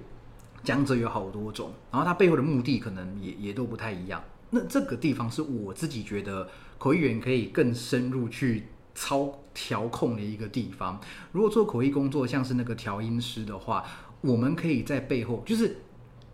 [0.62, 4.22] 讲者有好多种，然后他背后的目的可能也也都不太一样。
[4.55, 6.49] 那这个地方是我自己觉得
[6.79, 11.01] 口译员可以更深入去操调控的一个地方。
[11.33, 13.85] 如果做口译工作像是那个调音师的话，
[14.21, 15.79] 我们可以在背后，就是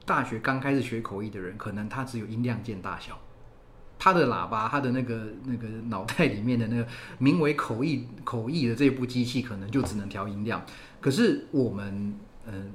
[0.04, 3.18] 大学刚开始学口译的人，可能他只有音量键大小，
[3.98, 6.86] 他的喇叭，他的那个那个脑袋里面的那个
[7.18, 10.62] 名为口译口译的这部机器，可能就只能调音量。
[11.00, 12.14] 可是我们，
[12.46, 12.72] 嗯。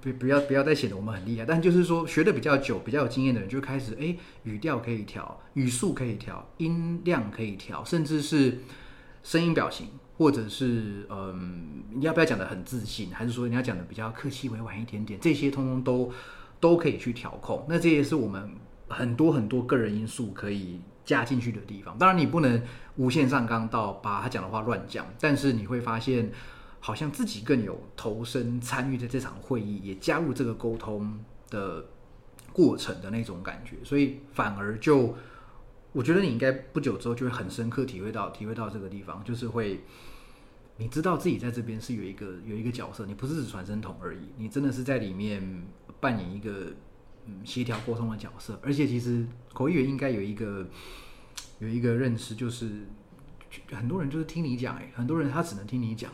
[0.00, 8.58] 不不要不要再显得我们很厉害，但就是说学的比较久、比较有经验的人，就开始哎，语调可以调，语速可以调，音量可以调，甚至是
[9.22, 16.12] 声音表情，或者是嗯，你要不要讲的很自信，还是说你要讲的比较客气委婉一点点，这些通通都
[16.60, 17.66] 都可以去调控。
[17.68, 18.50] 那这也是我们
[18.88, 21.96] 很多很多个人因素可以加进去的地方。
[21.98, 22.62] 当然，你不能
[22.96, 26.30] 无限上纲到把他讲的话乱讲，但是你会发现。
[26.80, 31.18] 好像自己更有投身参与在这场会议，也加入这个沟通
[31.50, 31.84] 的
[32.52, 35.16] 过程的那种感觉，所以反而就
[35.92, 39.80] 我觉得你应该不久之后就会很深刻体会到，体会到这个地方，就是会
[40.76, 45.66] 你知道自己在这边是有一个有一个角色，你不是只传声筒而已，你真的是在里面
[46.00, 46.66] 扮演一个
[47.44, 50.66] 协调沟通的角色，而且其实口译员应该有一个
[51.58, 52.86] 有一个认识，就是。
[53.72, 56.12] 很多人就是听你讲，哎，很多人他只能听你讲，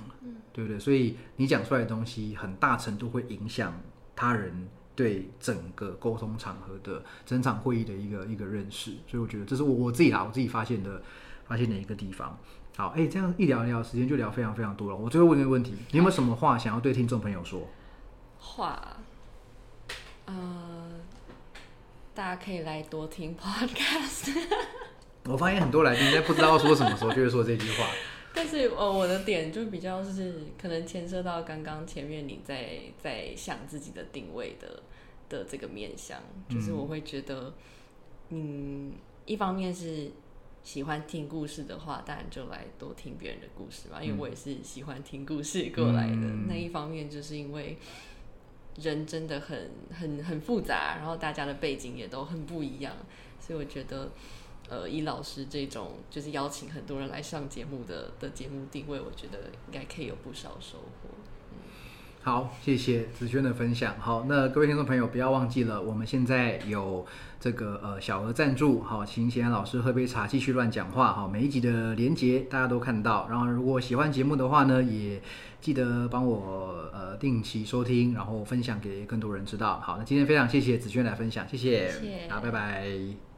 [0.55, 0.79] 对不对？
[0.81, 3.79] 所以你讲出来的东西，很大程度会影响
[4.17, 8.93] 他人对整个沟通场合的整场会议的一个一个认识。
[9.07, 11.03] 所以我觉得这是我我自己啦，我自己发现的
[11.47, 12.39] 发现的一个地方。
[12.77, 14.97] 好，哎，这样一聊一聊，时间就聊非常非常多了。
[14.97, 17.69] 我最后问一个问题，你有没有什么话想要对听众朋友说？
[18.39, 18.97] 话，
[20.27, 20.91] 呃，
[22.15, 24.37] 大家可以来多听 Podcast。
[25.27, 27.87] 我发现很多来宾在不知道说什么时候就会说这句话，
[28.37, 34.83] 但是呃，我的点就比较是可能牵涉到刚刚前面你在在想自己的定位的
[35.29, 37.55] 的这个面向，就是我会觉得，
[38.31, 38.93] 嗯，
[39.25, 40.11] 一方面是
[40.65, 46.27] 喜欢听故事的话，当然就来多听别人的故事嘛，因为我也是喜欢听故事过来的。
[46.49, 47.77] 那一方面就是因为
[48.83, 52.93] 人真的很很很复杂，然后大家的背景也都很不一样，
[53.39, 54.11] 所以我觉得。
[54.69, 61.11] 呃，以老师这种就是邀请很多人来上节目的的节目定位，我觉得应该可以有不少收获。
[62.23, 64.01] 好，谢谢子轩的分享。
[64.01, 67.05] 好，那各位听众朋友不要忘记了，我们现在有
[67.39, 71.13] 这个呃小额赞助，好，请贤安老师喝杯茶，继续乱讲话。
[71.13, 73.29] 好，每一集的连接大家都看到。
[73.29, 75.21] 然后如果喜欢节目的话呢，也
[75.61, 79.79] 记得帮我呃定期收听，然后分享给更多人知道。
[79.81, 81.93] 好，那今天非常谢谢子轩来分享，谢谢，
[82.31, 83.34] 好，拜拜。